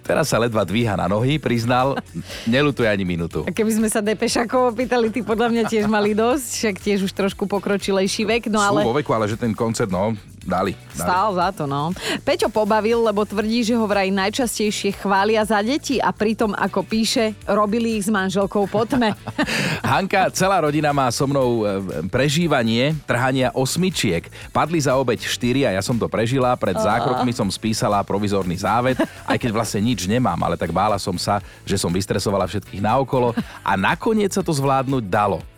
teraz 0.00 0.32
sa 0.32 0.40
ledva 0.40 0.64
dvíha 0.64 0.96
na 0.96 1.12
nohy, 1.12 1.36
priznal, 1.36 2.00
nelutuje 2.48 2.88
ani 2.88 3.04
minútu. 3.04 3.44
Keby 3.44 3.72
sme 3.76 3.88
sa 3.92 4.00
Depešákov 4.00 4.72
opýtali, 4.72 5.12
ty 5.12 5.20
podľa 5.20 5.52
mňa 5.52 5.62
tiež 5.68 5.84
mali 5.84 6.16
dosť, 6.16 6.48
však 6.48 6.74
tiež 6.80 6.98
už 7.04 7.12
trošku 7.12 7.44
pokročilejší 7.44 8.24
vek, 8.24 8.48
no 8.48 8.56
ale... 8.56 8.88
Sú 8.88 8.88
vo 8.88 8.96
veku, 8.96 9.12
ale 9.12 9.28
že 9.28 9.36
ten 9.36 9.52
koncert, 9.52 9.92
no, 9.92 10.16
Dali, 10.42 10.74
dali. 10.74 11.06
Stál 11.06 11.28
za 11.38 11.48
to, 11.54 11.64
no. 11.70 11.94
Peťo 12.26 12.50
pobavil, 12.50 12.98
lebo 12.98 13.22
tvrdí, 13.22 13.62
že 13.62 13.78
ho 13.78 13.86
vraj 13.86 14.10
najčastejšie 14.10 14.98
chvália 14.98 15.46
za 15.46 15.62
deti 15.62 16.02
a 16.02 16.10
pritom, 16.10 16.50
ako 16.50 16.82
píše, 16.82 17.38
robili 17.46 18.02
ich 18.02 18.06
s 18.06 18.10
manželkou 18.10 18.66
po 18.66 18.82
tme. 18.82 19.14
Hanka, 19.94 20.34
celá 20.34 20.58
rodina 20.58 20.90
má 20.90 21.06
so 21.14 21.30
mnou 21.30 21.62
e, 21.62 21.78
prežívanie 22.10 22.98
trhania 23.06 23.54
osmičiek. 23.54 24.26
Padli 24.50 24.82
za 24.82 24.98
obeď 24.98 25.22
štyri 25.22 25.62
a 25.62 25.78
ja 25.78 25.82
som 25.82 25.94
to 25.94 26.10
prežila. 26.10 26.58
Pred 26.58 26.74
zákrokmi 26.74 27.30
som 27.30 27.46
spísala 27.46 28.02
provizorný 28.02 28.58
závet, 28.58 28.98
aj 29.30 29.38
keď 29.38 29.50
vlastne 29.54 29.80
nič 29.86 30.10
nemám, 30.10 30.38
ale 30.42 30.58
tak 30.58 30.74
bála 30.74 30.98
som 30.98 31.14
sa, 31.14 31.38
že 31.62 31.78
som 31.78 31.94
vystresovala 31.94 32.50
všetkých 32.50 32.82
naokolo 32.82 33.30
a 33.62 33.72
nakoniec 33.78 34.34
sa 34.34 34.42
to 34.42 34.50
zvládnuť 34.50 35.06
dalo. 35.06 35.51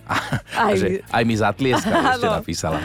Aj, 0.55 0.75
že 0.77 1.01
aj 1.09 1.23
mi 1.25 1.35
zatlieskal, 1.39 1.93
ešte 2.17 2.29
napísala. 2.29 2.79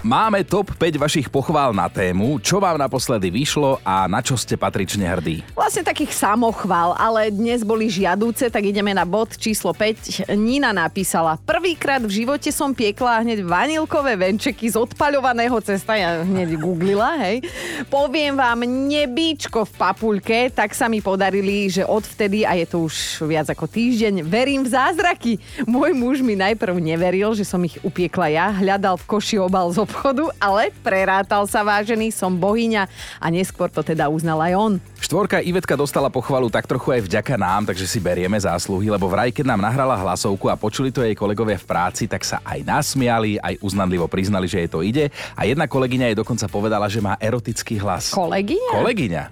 Máme 0.00 0.40
top 0.48 0.72
5 0.80 0.96
vašich 0.96 1.28
pochvál 1.28 1.76
na 1.76 1.84
tému, 1.84 2.40
čo 2.40 2.56
vám 2.56 2.80
naposledy 2.80 3.28
vyšlo 3.28 3.84
a 3.84 4.08
na 4.08 4.24
čo 4.24 4.32
ste 4.32 4.56
patrične 4.56 5.04
hrdí. 5.04 5.44
Vlastne 5.52 5.84
takých 5.84 6.16
samochvál, 6.16 6.96
ale 6.96 7.28
dnes 7.28 7.60
boli 7.60 7.92
žiadúce, 7.92 8.48
tak 8.48 8.64
ideme 8.64 8.96
na 8.96 9.04
bod 9.04 9.36
číslo 9.36 9.76
5. 9.76 10.32
Nina 10.40 10.72
napísala, 10.72 11.36
prvýkrát 11.44 12.00
v 12.00 12.24
živote 12.24 12.48
som 12.48 12.72
piekla 12.72 13.20
hneď 13.20 13.44
vanilkové 13.44 14.16
venčeky 14.16 14.72
z 14.72 14.80
odpaľovaného 14.80 15.60
cesta, 15.60 15.92
ja 16.00 16.24
hneď 16.24 16.56
googlila, 16.56 17.20
hej. 17.20 17.44
Poviem 17.92 18.40
vám, 18.40 18.64
nebíčko 18.64 19.68
v 19.68 19.72
papuľke, 19.76 20.38
tak 20.56 20.72
sa 20.72 20.88
mi 20.88 21.04
podarili, 21.04 21.68
že 21.68 21.84
odvtedy, 21.84 22.48
a 22.48 22.56
je 22.56 22.64
to 22.64 22.88
už 22.88 23.28
viac 23.28 23.52
ako 23.52 23.68
týždeň, 23.68 24.24
verím 24.24 24.64
v 24.64 24.72
zázraky. 24.72 25.32
Môj 25.68 25.92
muž 25.92 26.24
mi 26.24 26.40
najprv 26.40 26.59
neveril, 26.68 27.32
že 27.32 27.48
som 27.48 27.64
ich 27.64 27.80
upiekla 27.80 28.28
ja, 28.28 28.46
hľadal 28.52 29.00
v 29.00 29.08
koši 29.08 29.40
obal 29.40 29.72
z 29.72 29.80
obchodu, 29.80 30.28
ale 30.36 30.68
prerátal 30.84 31.48
sa 31.48 31.64
vážený, 31.64 32.12
som 32.12 32.36
bohyňa 32.36 32.84
a 33.16 33.26
neskôr 33.32 33.72
to 33.72 33.80
teda 33.80 34.12
uznal 34.12 34.36
aj 34.44 34.52
on. 34.52 34.72
Štvorka 35.00 35.40
Ivetka 35.40 35.80
dostala 35.80 36.12
pochvalu 36.12 36.52
tak 36.52 36.68
trochu 36.68 36.92
aj 36.92 37.08
vďaka 37.08 37.34
nám, 37.40 37.72
takže 37.72 37.88
si 37.88 37.96
berieme 37.96 38.36
zásluhy, 38.36 38.92
lebo 38.92 39.08
vraj 39.08 39.32
keď 39.32 39.56
nám 39.56 39.64
nahrala 39.64 39.96
hlasovku 39.96 40.52
a 40.52 40.60
počuli 40.60 40.92
to 40.92 41.00
jej 41.00 41.16
kolegovia 41.16 41.56
v 41.56 41.64
práci, 41.64 42.04
tak 42.04 42.20
sa 42.20 42.44
aj 42.44 42.60
nasmiali, 42.60 43.40
aj 43.40 43.56
uznanlivo 43.64 44.04
priznali, 44.04 44.44
že 44.44 44.60
jej 44.60 44.70
to 44.70 44.84
ide. 44.84 45.08
A 45.32 45.48
jedna 45.48 45.64
kolegyňa 45.64 46.12
jej 46.12 46.18
dokonca 46.20 46.44
povedala, 46.52 46.86
že 46.92 47.00
má 47.00 47.16
erotický 47.16 47.80
hlas. 47.80 48.12
Kolegyňa? 48.12 48.72
Kolegyňa. 48.76 49.22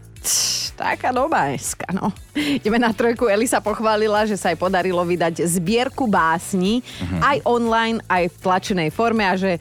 Taká 0.79 1.11
doba 1.11 1.51
dneska, 1.51 1.91
no. 1.91 2.15
Ideme 2.39 2.79
na 2.79 2.95
trojku. 2.95 3.27
Elisa 3.27 3.59
pochválila, 3.59 4.23
že 4.31 4.39
sa 4.39 4.55
jej 4.55 4.59
podarilo 4.59 5.03
vydať 5.03 5.43
zbierku 5.43 6.07
básni, 6.07 6.79
uh-huh. 6.79 7.35
aj 7.35 7.37
online, 7.43 7.99
aj 8.07 8.31
v 8.31 8.37
tlačenej 8.39 8.89
forme 8.95 9.27
a 9.27 9.35
že 9.35 9.59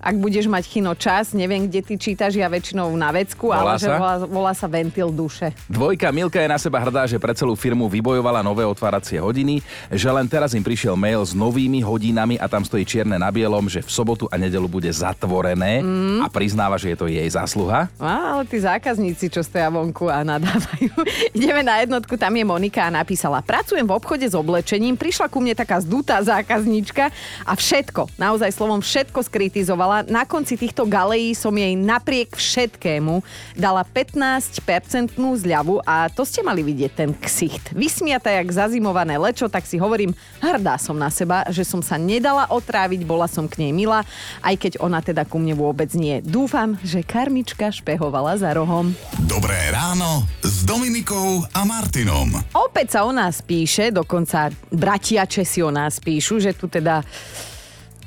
ak 0.00 0.16
budeš 0.16 0.48
mať 0.48 0.64
chino 0.64 0.96
čas, 0.96 1.36
neviem, 1.36 1.68
kde 1.68 1.84
ty 1.84 1.94
čítaš, 2.00 2.40
ja 2.40 2.48
väčšinou 2.48 2.88
na 2.96 3.12
vecku, 3.12 3.52
Volá 3.52 3.76
ale 3.76 3.84
že 3.84 3.88
sa? 3.92 4.00
volá, 4.00 4.16
volá 4.24 4.52
sa 4.56 4.64
ventil 4.64 5.12
duše. 5.12 5.52
Dvojka 5.68 6.08
Milka 6.08 6.40
je 6.40 6.48
na 6.48 6.56
seba 6.56 6.80
hrdá, 6.80 7.04
že 7.04 7.20
pre 7.20 7.36
celú 7.36 7.52
firmu 7.52 7.84
vybojovala 7.84 8.40
nové 8.40 8.64
otváracie 8.64 9.20
hodiny, 9.20 9.60
že 9.92 10.08
len 10.08 10.24
teraz 10.24 10.56
im 10.56 10.64
prišiel 10.64 10.96
mail 10.96 11.20
s 11.20 11.36
novými 11.36 11.84
hodinami 11.84 12.40
a 12.40 12.48
tam 12.48 12.64
stojí 12.64 12.88
čierne 12.88 13.20
na 13.20 13.28
bielom, 13.28 13.68
že 13.68 13.84
v 13.84 13.92
sobotu 13.92 14.24
a 14.32 14.40
nedelu 14.40 14.64
bude 14.64 14.88
zatvorené 14.88 15.84
mm. 15.84 16.24
a 16.24 16.26
priznáva, 16.32 16.80
že 16.80 16.96
je 16.96 16.96
to 16.96 17.04
jej 17.04 17.28
zásluha. 17.28 17.92
Á, 18.00 18.40
ale 18.40 18.48
tí 18.48 18.56
zákazníci, 18.56 19.28
čo 19.28 19.44
stoja 19.44 19.68
vonku 19.68 20.08
a 20.08 20.24
nadávajú. 20.24 20.96
Ideme 21.36 21.60
na 21.60 21.84
jednotku, 21.84 22.16
tam 22.16 22.32
je 22.32 22.44
Monika 22.48 22.88
a 22.88 22.90
napísala. 22.90 23.44
Pracujem 23.44 23.84
v 23.84 23.92
obchode 23.92 24.24
s 24.24 24.32
oblečením, 24.32 24.96
prišla 24.96 25.28
ku 25.28 25.44
mne 25.44 25.52
taká 25.52 25.76
zdutá 25.84 26.16
zákazníčka 26.24 27.12
a 27.44 27.52
všetko, 27.52 28.16
naozaj 28.16 28.48
slovom 28.56 28.80
všetko 28.80 29.20
skritizovala. 29.28 29.89
Na 30.06 30.22
konci 30.22 30.54
týchto 30.54 30.86
galejí 30.86 31.34
som 31.34 31.50
jej 31.50 31.74
napriek 31.74 32.38
všetkému 32.38 33.20
dala 33.58 33.82
15-percentnú 33.82 35.34
zľavu 35.34 35.82
a 35.82 36.06
to 36.06 36.22
ste 36.22 36.46
mali 36.46 36.62
vidieť 36.62 36.92
ten 36.94 37.10
ksicht. 37.10 37.74
Vysmiata 37.74 38.30
jak 38.30 38.46
zazimované 38.54 39.18
lečo, 39.18 39.50
tak 39.50 39.66
si 39.66 39.82
hovorím, 39.82 40.14
hrdá 40.38 40.78
som 40.78 40.94
na 40.94 41.10
seba, 41.10 41.42
že 41.50 41.66
som 41.66 41.82
sa 41.82 41.98
nedala 41.98 42.46
otráviť, 42.54 43.02
bola 43.02 43.26
som 43.26 43.50
k 43.50 43.66
nej 43.66 43.72
milá, 43.74 44.06
aj 44.46 44.54
keď 44.54 44.72
ona 44.78 45.02
teda 45.02 45.26
ku 45.26 45.42
mne 45.42 45.58
vôbec 45.58 45.90
nie. 45.98 46.22
Dúfam, 46.22 46.78
že 46.86 47.02
karmička 47.02 47.74
špehovala 47.74 48.38
za 48.38 48.54
rohom. 48.54 48.94
Dobré 49.26 49.58
ráno 49.74 50.22
s 50.40 50.62
Dominikou 50.62 51.42
a 51.50 51.66
Martinom. 51.66 52.30
Opäť 52.54 52.94
sa 52.94 53.00
o 53.02 53.10
nás 53.10 53.42
píše, 53.42 53.90
dokonca 53.90 54.54
bratia 54.70 55.26
Česi 55.26 55.60
o 55.66 55.74
nás 55.74 55.98
píšu, 55.98 56.38
že 56.38 56.54
tu 56.54 56.70
teda 56.70 57.02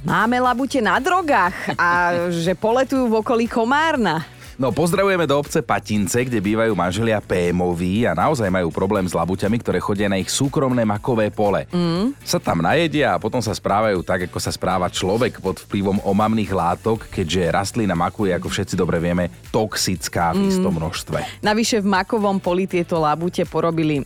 máme 0.04 0.38
labute 0.40 0.84
na 0.84 1.00
drogách 1.00 1.56
a 1.80 1.90
že 2.30 2.54
poletujú 2.54 3.08
v 3.08 3.24
okolí 3.24 3.46
Komárna. 3.48 4.28
No 4.54 4.70
pozdravujeme 4.70 5.26
do 5.26 5.42
obce 5.42 5.66
Patince, 5.66 6.30
kde 6.30 6.38
bývajú 6.38 6.78
manželia 6.78 7.18
Pémoví 7.18 8.06
a 8.06 8.14
naozaj 8.14 8.54
majú 8.54 8.70
problém 8.70 9.02
s 9.10 9.18
labuťami, 9.18 9.58
ktoré 9.58 9.82
chodia 9.82 10.06
na 10.06 10.22
ich 10.22 10.30
súkromné 10.30 10.86
makové 10.86 11.34
pole. 11.34 11.66
Mm. 11.74 12.14
Sa 12.22 12.38
tam 12.38 12.62
najedia 12.62 13.18
a 13.18 13.22
potom 13.22 13.42
sa 13.42 13.50
správajú 13.50 14.06
tak, 14.06 14.30
ako 14.30 14.38
sa 14.38 14.54
správa 14.54 14.94
človek 14.94 15.42
pod 15.42 15.58
vplyvom 15.66 16.06
omamných 16.06 16.54
látok, 16.54 17.10
keďže 17.10 17.50
rastlina 17.50 17.98
maku 17.98 18.30
je, 18.30 18.38
ako 18.38 18.48
všetci 18.54 18.78
dobre 18.78 19.02
vieme, 19.02 19.34
toxická 19.50 20.38
v 20.38 20.54
istom 20.54 20.78
množstve. 20.78 21.42
Navyše 21.42 21.82
v 21.82 21.88
makovom 21.90 22.38
poli 22.38 22.70
tieto 22.70 23.02
labute 23.02 23.50
porobili 23.50 24.06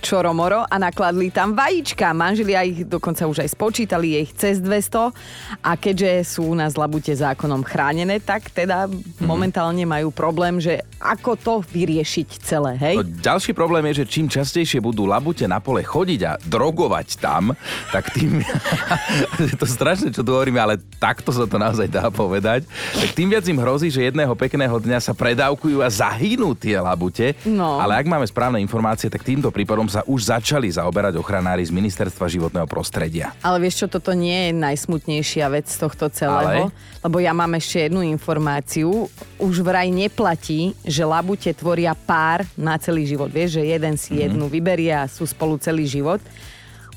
čoromoro 0.00 0.64
a 0.64 0.76
nakladli 0.80 1.28
tam 1.28 1.52
vajíčka. 1.52 2.16
Manželia 2.16 2.64
ich 2.64 2.88
dokonca 2.88 3.28
už 3.28 3.44
aj 3.44 3.52
spočítali, 3.52 4.16
je 4.16 4.18
ich 4.24 4.32
cez 4.34 4.56
200 4.58 5.12
a 5.60 5.70
keďže 5.76 6.24
sú 6.24 6.50
u 6.50 6.56
nás 6.56 6.74
labute 6.74 7.12
zákonom 7.12 7.60
chránené, 7.62 8.18
tak 8.18 8.48
teda 8.48 8.88
mm-hmm. 8.88 9.28
momentálne 9.28 9.84
majú 9.84 10.08
problém, 10.08 10.56
že 10.58 10.80
ako 11.00 11.32
to 11.36 11.54
vyriešiť 11.68 12.28
celé, 12.40 12.76
hej? 12.80 12.96
No, 13.00 13.04
ďalší 13.04 13.52
problém 13.52 13.84
je, 13.92 14.04
že 14.04 14.08
čím 14.08 14.26
častejšie 14.32 14.80
budú 14.80 15.04
labute 15.04 15.44
na 15.44 15.60
pole 15.60 15.84
chodiť 15.84 16.20
a 16.24 16.32
drogovať 16.40 17.20
tam, 17.20 17.52
tak 17.92 18.08
tým... 18.16 18.40
je 19.52 19.56
to 19.56 19.68
strašné, 19.68 20.12
čo 20.16 20.24
tu 20.24 20.32
hovoríme, 20.32 20.56
ale 20.56 20.80
takto 20.96 21.32
sa 21.32 21.44
to 21.44 21.60
naozaj 21.60 21.88
dá 21.88 22.08
povedať. 22.08 22.64
Tak 22.96 23.12
tým 23.12 23.28
viac 23.28 23.44
im 23.44 23.60
hrozí, 23.60 23.92
že 23.92 24.08
jedného 24.08 24.32
pekného 24.32 24.80
dňa 24.80 24.98
sa 25.00 25.12
predávkujú 25.12 25.84
a 25.84 25.88
zahynú 25.92 26.56
tie 26.56 26.80
labute. 26.80 27.36
No. 27.44 27.76
Ale 27.82 28.00
ak 28.00 28.06
máme 28.08 28.24
správne 28.24 28.62
informácie, 28.62 29.10
tak 29.10 29.26
týmto 29.26 29.52
prípadom 29.52 29.89
sa 29.90 30.06
už 30.06 30.30
začali 30.30 30.70
zaoberať 30.70 31.18
ochranári 31.18 31.66
z 31.66 31.74
Ministerstva 31.74 32.30
životného 32.30 32.70
prostredia. 32.70 33.34
Ale 33.42 33.58
vieš 33.58 33.84
čo, 33.84 33.86
toto 33.90 34.14
nie 34.14 34.48
je 34.48 34.52
najsmutnejšia 34.54 35.50
vec 35.50 35.66
z 35.66 35.78
tohto 35.82 36.06
celého, 36.14 36.70
Ale? 36.70 37.02
lebo 37.02 37.18
ja 37.18 37.34
mám 37.34 37.50
ešte 37.58 37.90
jednu 37.90 38.06
informáciu. 38.06 39.10
Už 39.42 39.66
vraj 39.66 39.90
neplatí, 39.90 40.78
že 40.86 41.02
labute 41.02 41.50
tvoria 41.50 41.98
pár 41.98 42.46
na 42.54 42.78
celý 42.78 43.04
život. 43.10 43.28
Vieš, 43.28 43.58
že 43.58 43.62
jeden 43.66 43.98
si 43.98 44.14
mm-hmm. 44.14 44.24
jednu 44.30 44.46
vyberie 44.46 44.94
a 44.94 45.10
sú 45.10 45.26
spolu 45.26 45.58
celý 45.58 45.90
život. 45.90 46.22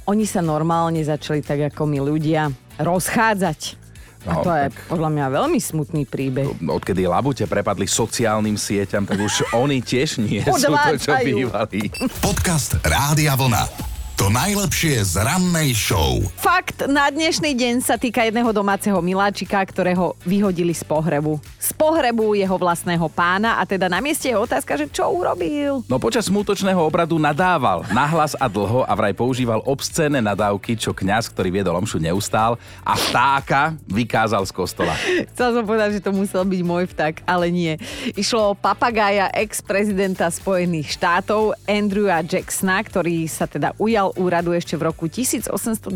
Oni 0.06 0.30
sa 0.30 0.46
normálne 0.46 1.02
začali 1.02 1.42
tak 1.42 1.74
ako 1.74 1.90
my 1.90 2.00
ľudia 2.04 2.54
rozchádzať. 2.78 3.83
No, 4.24 4.32
a 4.32 4.36
to 4.40 4.52
je 4.52 4.66
tak- 4.72 4.88
podľa 4.88 5.10
mňa 5.12 5.26
veľmi 5.30 5.60
smutný 5.60 6.04
príbeh. 6.04 6.48
Odkedy 6.60 7.04
labute 7.04 7.44
prepadli 7.44 7.86
sociálnym 7.86 8.56
sieťam, 8.56 9.04
tak 9.04 9.20
už 9.20 9.52
oni 9.52 9.80
tiež 9.80 10.20
nie 10.20 10.40
sú 10.48 10.72
to, 10.72 10.96
čo 10.98 11.12
bývali. 11.18 11.92
Podcast 12.20 12.80
Rádia 12.82 13.36
Vlna. 13.36 13.93
To 14.14 14.30
najlepšie 14.30 15.02
z 15.10 15.26
rannej 15.26 15.74
show. 15.74 16.22
Fakt 16.38 16.86
na 16.86 17.10
dnešný 17.10 17.58
deň 17.58 17.82
sa 17.82 17.98
týka 17.98 18.22
jedného 18.22 18.54
domáceho 18.54 19.02
miláčika, 19.02 19.58
ktorého 19.58 20.14
vyhodili 20.22 20.70
z 20.70 20.86
pohrebu. 20.86 21.42
Z 21.58 21.74
pohrebu 21.74 22.38
jeho 22.38 22.54
vlastného 22.54 23.10
pána 23.10 23.58
a 23.58 23.66
teda 23.66 23.90
na 23.90 23.98
mieste 24.06 24.30
je 24.30 24.38
otázka, 24.38 24.78
že 24.78 24.86
čo 24.86 25.10
urobil. 25.10 25.82
No 25.90 25.98
počas 25.98 26.30
smútočného 26.30 26.78
obradu 26.78 27.18
nadával 27.18 27.90
nahlas 27.90 28.38
a 28.38 28.46
dlho 28.46 28.86
a 28.86 28.94
vraj 28.94 29.18
používal 29.18 29.66
obscénne 29.66 30.22
nadávky, 30.22 30.78
čo 30.78 30.94
kňaz, 30.94 31.34
ktorý 31.34 31.50
viedol 31.50 31.82
omšu, 31.82 31.98
neustál 31.98 32.62
a 32.86 32.94
vtáka 32.94 33.74
vykázal 33.90 34.46
z 34.46 34.54
kostola. 34.54 34.94
Chcel 35.34 35.58
som 35.58 35.66
povedať, 35.66 35.98
že 35.98 36.06
to 36.06 36.14
musel 36.14 36.46
byť 36.46 36.62
môj 36.62 36.86
vták, 36.94 37.26
ale 37.26 37.50
nie. 37.50 37.82
Išlo 38.14 38.54
o 38.54 38.58
papagája 38.58 39.34
ex-prezidenta 39.34 40.30
Spojených 40.30 41.02
štátov 41.02 41.58
Andrewa 41.66 42.22
Jacksona, 42.22 42.78
ktorý 42.86 43.26
sa 43.26 43.50
teda 43.50 43.74
ujal 43.82 44.03
úradu 44.12 44.52
ešte 44.52 44.76
v 44.76 44.92
roku 44.92 45.08
1827. 45.08 45.88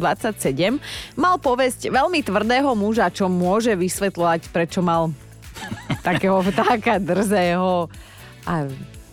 Mal 1.19 1.35
povesť 1.41 1.91
veľmi 1.91 2.23
tvrdého 2.23 2.71
muža, 2.77 3.11
čo 3.11 3.27
môže 3.27 3.75
vysvetľovať, 3.75 4.53
prečo 4.55 4.79
mal 4.79 5.11
takého 6.07 6.39
vtáka 6.39 7.01
drzého 7.01 7.91
a 8.47 8.53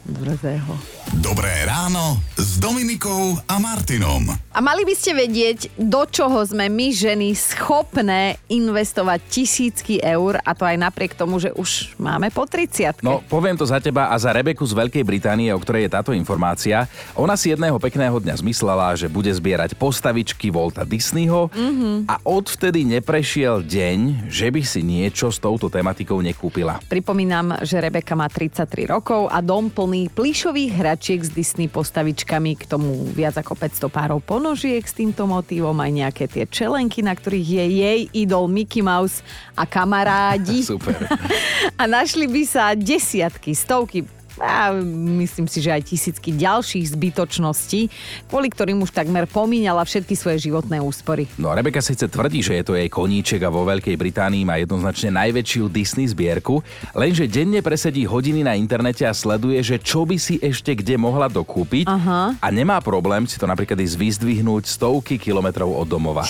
drzého. 0.05 0.77
Dobré 1.25 1.65
ráno 1.65 2.21
s 2.37 2.61
Dominikou 2.61 3.41
a 3.49 3.57
Martinom. 3.57 4.29
A 4.53 4.59
mali 4.61 4.85
by 4.85 4.93
ste 4.93 5.17
vedieť, 5.17 5.73
do 5.81 6.05
čoho 6.05 6.45
sme 6.45 6.69
my 6.69 6.93
ženy 6.93 7.33
schopné 7.33 8.37
investovať 8.53 9.21
tisícky 9.33 10.05
eur 10.05 10.37
a 10.45 10.53
to 10.53 10.69
aj 10.69 10.77
napriek 10.77 11.17
tomu, 11.17 11.41
že 11.41 11.51
už 11.57 11.97
máme 11.97 12.29
po 12.29 12.45
30 12.45 13.01
No, 13.01 13.25
poviem 13.25 13.57
to 13.57 13.65
za 13.65 13.81
teba 13.81 14.13
a 14.13 14.17
za 14.21 14.35
Rebeku 14.35 14.67
z 14.67 14.77
Veľkej 14.77 15.05
Británie, 15.07 15.49
o 15.55 15.61
ktorej 15.61 15.89
je 15.89 15.95
táto 15.97 16.13
informácia. 16.13 16.85
Ona 17.17 17.39
si 17.39 17.55
jedného 17.55 17.81
pekného 17.81 18.21
dňa 18.21 18.35
zmyslela, 18.45 18.99
že 18.99 19.09
bude 19.09 19.33
zbierať 19.33 19.79
postavičky 19.79 20.53
Volta 20.53 20.85
Disneyho 20.85 21.49
mm-hmm. 21.49 22.11
a 22.11 22.21
odvtedy 22.27 22.85
neprešiel 22.85 23.65
deň, 23.65 24.29
že 24.29 24.51
by 24.53 24.63
si 24.67 24.85
niečo 24.85 25.31
s 25.33 25.39
touto 25.41 25.71
tematikou 25.73 26.21
nekúpila. 26.21 26.83
Pripomínam, 26.91 27.63
že 27.63 27.81
Rebeka 27.81 28.19
má 28.19 28.27
33 28.29 28.91
rokov 28.91 29.31
a 29.31 29.39
dom 29.39 29.71
plný 29.71 29.94
plišových 30.11 30.73
hračiek 30.75 31.21
s 31.23 31.31
Disney 31.31 31.71
postavičkami, 31.71 32.59
k 32.59 32.65
tomu 32.67 33.07
viac 33.15 33.39
ako 33.39 33.55
500 33.55 33.87
párov 33.89 34.19
ponožiek 34.19 34.83
s 34.83 34.99
týmto 34.99 35.31
motívom, 35.31 35.79
aj 35.79 35.91
nejaké 35.95 36.25
tie 36.27 36.45
čelenky, 36.51 37.01
na 37.01 37.15
ktorých 37.15 37.49
je 37.49 37.65
jej 37.81 38.01
idol 38.13 38.51
Mickey 38.51 38.83
Mouse 38.83 39.23
a 39.55 39.63
kamarádi. 39.63 40.67
Super. 40.75 41.07
a 41.81 41.83
našli 41.87 42.27
by 42.27 42.43
sa 42.43 42.75
desiatky, 42.75 43.55
stovky 43.55 44.03
a 44.39 44.75
myslím 45.21 45.47
si, 45.47 45.63
že 45.63 45.71
aj 45.71 45.83
tisícky 45.87 46.35
ďalších 46.35 46.95
zbytočností, 46.97 47.91
kvôli 48.27 48.49
ktorým 48.51 48.83
už 48.83 48.91
takmer 48.91 49.31
pomínala 49.31 49.87
všetky 49.87 50.15
svoje 50.19 50.51
životné 50.51 50.83
úspory. 50.83 51.31
No 51.39 51.55
Rebeka 51.55 51.79
síce 51.85 52.11
tvrdí, 52.11 52.43
že 52.43 52.59
je 52.59 52.65
to 52.65 52.75
jej 52.75 52.91
koníček 52.91 53.43
a 53.47 53.53
vo 53.53 53.63
Veľkej 53.67 53.95
Británii 53.95 54.43
má 54.43 54.59
jednoznačne 54.59 55.15
najväčšiu 55.15 55.71
Disney 55.71 56.11
zbierku, 56.11 56.65
lenže 56.97 57.31
denne 57.31 57.63
presedí 57.63 58.09
hodiny 58.09 58.43
na 58.43 58.59
internete 58.59 59.07
a 59.07 59.15
sleduje, 59.15 59.61
že 59.63 59.79
čo 59.79 60.03
by 60.09 60.17
si 60.19 60.41
ešte 60.43 60.75
kde 60.75 60.99
mohla 60.99 61.31
dokúpiť 61.31 61.87
Aha. 61.87 62.35
a 62.39 62.47
nemá 62.51 62.83
problém 62.83 63.27
si 63.31 63.39
to 63.39 63.47
napríklad 63.47 63.79
ísť 63.79 63.97
vyzdvihnúť 63.99 64.67
stovky 64.67 65.21
kilometrov 65.21 65.71
od 65.71 65.87
domova. 65.87 66.27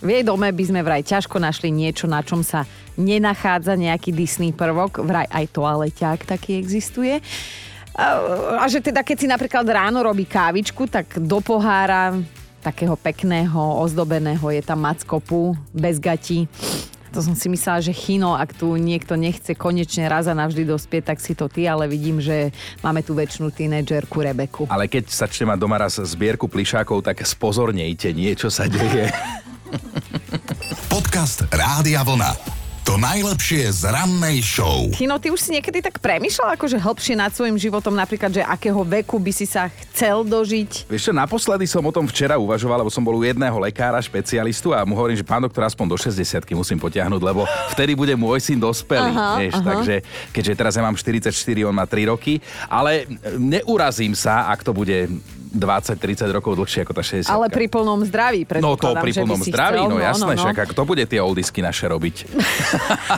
V 0.00 0.08
jej 0.08 0.24
dome 0.24 0.48
by 0.48 0.64
sme 0.64 0.80
vraj 0.80 1.04
ťažko 1.04 1.36
našli 1.36 1.68
niečo, 1.68 2.08
na 2.08 2.24
čom 2.24 2.40
sa 2.40 2.64
nenachádza 2.96 3.76
nejaký 3.76 4.16
Disney 4.16 4.48
prvok, 4.48 5.04
vraj 5.04 5.28
aj 5.28 5.52
toaleťák 5.52 6.24
taký 6.24 6.56
existuje. 6.56 7.20
A, 7.92 8.04
a 8.60 8.66
že 8.72 8.80
teda 8.80 9.04
keď 9.04 9.16
si 9.20 9.26
napríklad 9.28 9.68
ráno 9.68 10.00
robí 10.00 10.24
kávičku, 10.24 10.88
tak 10.88 11.20
do 11.20 11.44
pohára 11.44 12.16
takého 12.64 12.96
pekného, 12.96 13.60
ozdobeného 13.84 14.48
je 14.52 14.62
tam 14.64 14.88
mackopu, 14.88 15.52
bez 15.72 16.00
gati. 16.00 16.48
To 17.10 17.20
som 17.20 17.34
si 17.34 17.50
myslela, 17.50 17.82
že 17.82 17.90
chino, 17.90 18.38
ak 18.38 18.54
tu 18.54 18.78
niekto 18.78 19.18
nechce 19.18 19.52
konečne 19.58 20.06
raz 20.06 20.30
a 20.30 20.34
navždy 20.36 20.62
dospieť, 20.62 21.12
tak 21.12 21.18
si 21.18 21.34
to 21.34 21.50
ty, 21.50 21.66
ale 21.66 21.90
vidím, 21.90 22.22
že 22.22 22.54
máme 22.86 23.02
tu 23.02 23.18
väčšinu 23.18 23.50
tínedžerku 23.50 24.16
Rebeku. 24.22 24.62
Ale 24.70 24.86
keď 24.86 25.10
začne 25.10 25.50
mať 25.50 25.58
doma 25.58 25.76
raz 25.76 25.98
zbierku 25.98 26.46
plišákov, 26.46 27.02
tak 27.02 27.20
spozornejte, 27.26 28.14
niečo 28.14 28.46
sa 28.48 28.70
deje. 28.70 29.10
Podcast 30.90 31.46
Rádia 31.50 32.02
Vlna. 32.02 32.60
To 32.88 32.98
najlepšie 32.98 33.70
z 33.70 33.86
rannej 33.86 34.42
show. 34.42 34.90
Kino, 34.90 35.14
ty 35.22 35.30
už 35.30 35.38
si 35.38 35.54
niekedy 35.54 35.78
tak 35.78 36.02
premyšľal 36.02 36.58
akože 36.58 36.74
hĺbšie 36.74 37.14
nad 37.14 37.30
svojim 37.30 37.54
životom, 37.54 37.94
napríklad, 37.94 38.34
že 38.34 38.42
akého 38.42 38.82
veku 38.82 39.14
by 39.20 39.30
si 39.30 39.46
sa 39.46 39.70
chcel 39.70 40.26
dožiť? 40.26 40.90
Vieš 40.90 41.06
čo, 41.06 41.12
naposledy 41.14 41.70
som 41.70 41.86
o 41.86 41.92
tom 41.94 42.08
včera 42.10 42.34
uvažoval, 42.40 42.82
lebo 42.82 42.90
som 42.90 43.04
bol 43.04 43.14
u 43.14 43.22
jedného 43.22 43.54
lekára, 43.62 44.02
špecialistu 44.02 44.74
a 44.74 44.82
mu 44.82 44.98
hovorím, 44.98 45.14
že 45.14 45.22
pán 45.22 45.44
doktor, 45.44 45.70
aspoň 45.70 45.86
do 45.86 45.96
60 46.02 46.42
musím 46.56 46.82
potiahnuť, 46.82 47.22
lebo 47.22 47.46
vtedy 47.76 47.94
bude 47.94 48.16
môj 48.18 48.42
syn 48.42 48.58
dospelý. 48.58 49.12
Aha, 49.14 49.38
vieš, 49.38 49.54
aha. 49.60 49.66
Takže 49.70 49.94
keďže 50.34 50.52
teraz 50.58 50.72
ja 50.74 50.82
mám 50.82 50.98
44, 50.98 51.30
on 51.68 51.76
má 51.76 51.86
3 51.86 52.10
roky, 52.10 52.42
ale 52.66 53.06
neurazím 53.38 54.18
sa, 54.18 54.50
ak 54.50 54.66
to 54.66 54.74
bude 54.74 55.06
20-30 55.50 56.30
rokov 56.30 56.54
dlhšie 56.54 56.86
ako 56.86 56.92
tá 56.94 57.02
60. 57.02 57.26
Ale 57.26 57.46
pri 57.50 57.66
plnom 57.66 58.00
zdraví, 58.06 58.46
No 58.62 58.78
to 58.78 58.94
pri 58.94 59.10
plnom 59.10 59.42
zdraví, 59.42 59.82
chcel, 59.82 59.90
no, 59.90 59.98
no 59.98 60.02
jasné, 60.02 60.32
no, 60.32 60.38
no. 60.38 60.42
však 60.46 60.56
ako 60.62 60.72
to 60.78 60.84
bude 60.86 61.04
tie 61.10 61.18
oldisky 61.18 61.58
naše 61.58 61.90
robiť. 61.90 62.16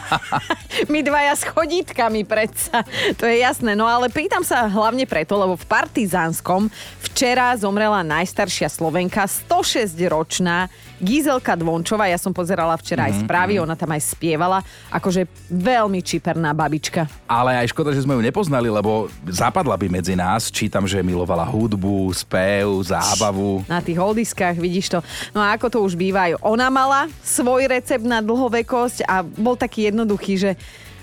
My 0.93 1.05
dvaja 1.05 1.35
s 1.37 1.45
chodítkami 1.45 2.25
predsa, 2.25 2.85
to 3.21 3.29
je 3.29 3.45
jasné. 3.45 3.77
No 3.77 3.85
ale 3.85 4.09
pýtam 4.09 4.41
sa 4.41 4.65
hlavne 4.65 5.05
preto, 5.05 5.37
lebo 5.37 5.61
v 5.61 5.67
Partizánskom 5.69 6.73
včera 7.13 7.53
zomrela 7.61 8.01
najstaršia 8.01 8.73
Slovenka, 8.73 9.29
106-ročná 9.29 10.73
Gizelka 11.03 11.59
Dvončová, 11.59 12.07
ja 12.07 12.15
som 12.15 12.31
pozerala 12.31 12.79
včera 12.79 13.11
mm-hmm. 13.11 13.11
aj 13.11 13.19
mhm, 13.19 13.23
správy, 13.27 13.53
mhm. 13.59 13.63
ona 13.67 13.75
tam 13.75 13.91
aj 13.91 14.03
spievala, 14.15 14.59
akože 14.95 15.27
veľmi 15.51 15.99
čiperná 15.99 16.55
babička. 16.55 17.11
Ale 17.27 17.59
aj 17.59 17.75
škoda, 17.75 17.91
že 17.91 18.07
sme 18.07 18.15
ju 18.15 18.23
nepoznali, 18.23 18.71
lebo 18.71 19.11
zapadla 19.27 19.75
by 19.75 19.91
medzi 19.91 20.15
nás. 20.15 20.47
Čítam, 20.55 20.87
že 20.87 21.03
milovala 21.03 21.43
hudbu, 21.43 22.15
spev, 22.15 22.71
zábavu. 22.87 23.67
Na 23.67 23.83
tých 23.83 23.99
holdiskách, 23.99 24.55
vidíš 24.55 24.95
to. 24.95 24.99
No 25.35 25.43
a 25.43 25.59
ako 25.59 25.67
to 25.67 25.79
už 25.83 25.99
býva, 25.99 26.31
aj 26.31 26.39
ona 26.39 26.71
mala 26.71 27.11
svoj 27.27 27.67
recept 27.67 28.07
na 28.07 28.23
dlhovekosť 28.23 29.03
a 29.11 29.27
bol 29.27 29.59
taký 29.59 29.91
jednoduchý, 29.91 30.39
že 30.39 30.51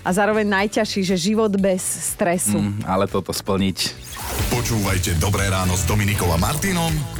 a 0.00 0.16
zároveň 0.16 0.48
najťažší, 0.48 1.04
že 1.04 1.16
život 1.20 1.52
bez 1.60 1.84
stresu. 2.16 2.56
Mm, 2.56 2.88
ale 2.88 3.04
toto 3.04 3.36
splniť. 3.36 3.92
Počúvajte 4.48 5.20
Dobré 5.20 5.52
ráno 5.52 5.76
s 5.76 5.84
Dominikom 5.84 6.32
a 6.32 6.40
Martinom 6.40 7.19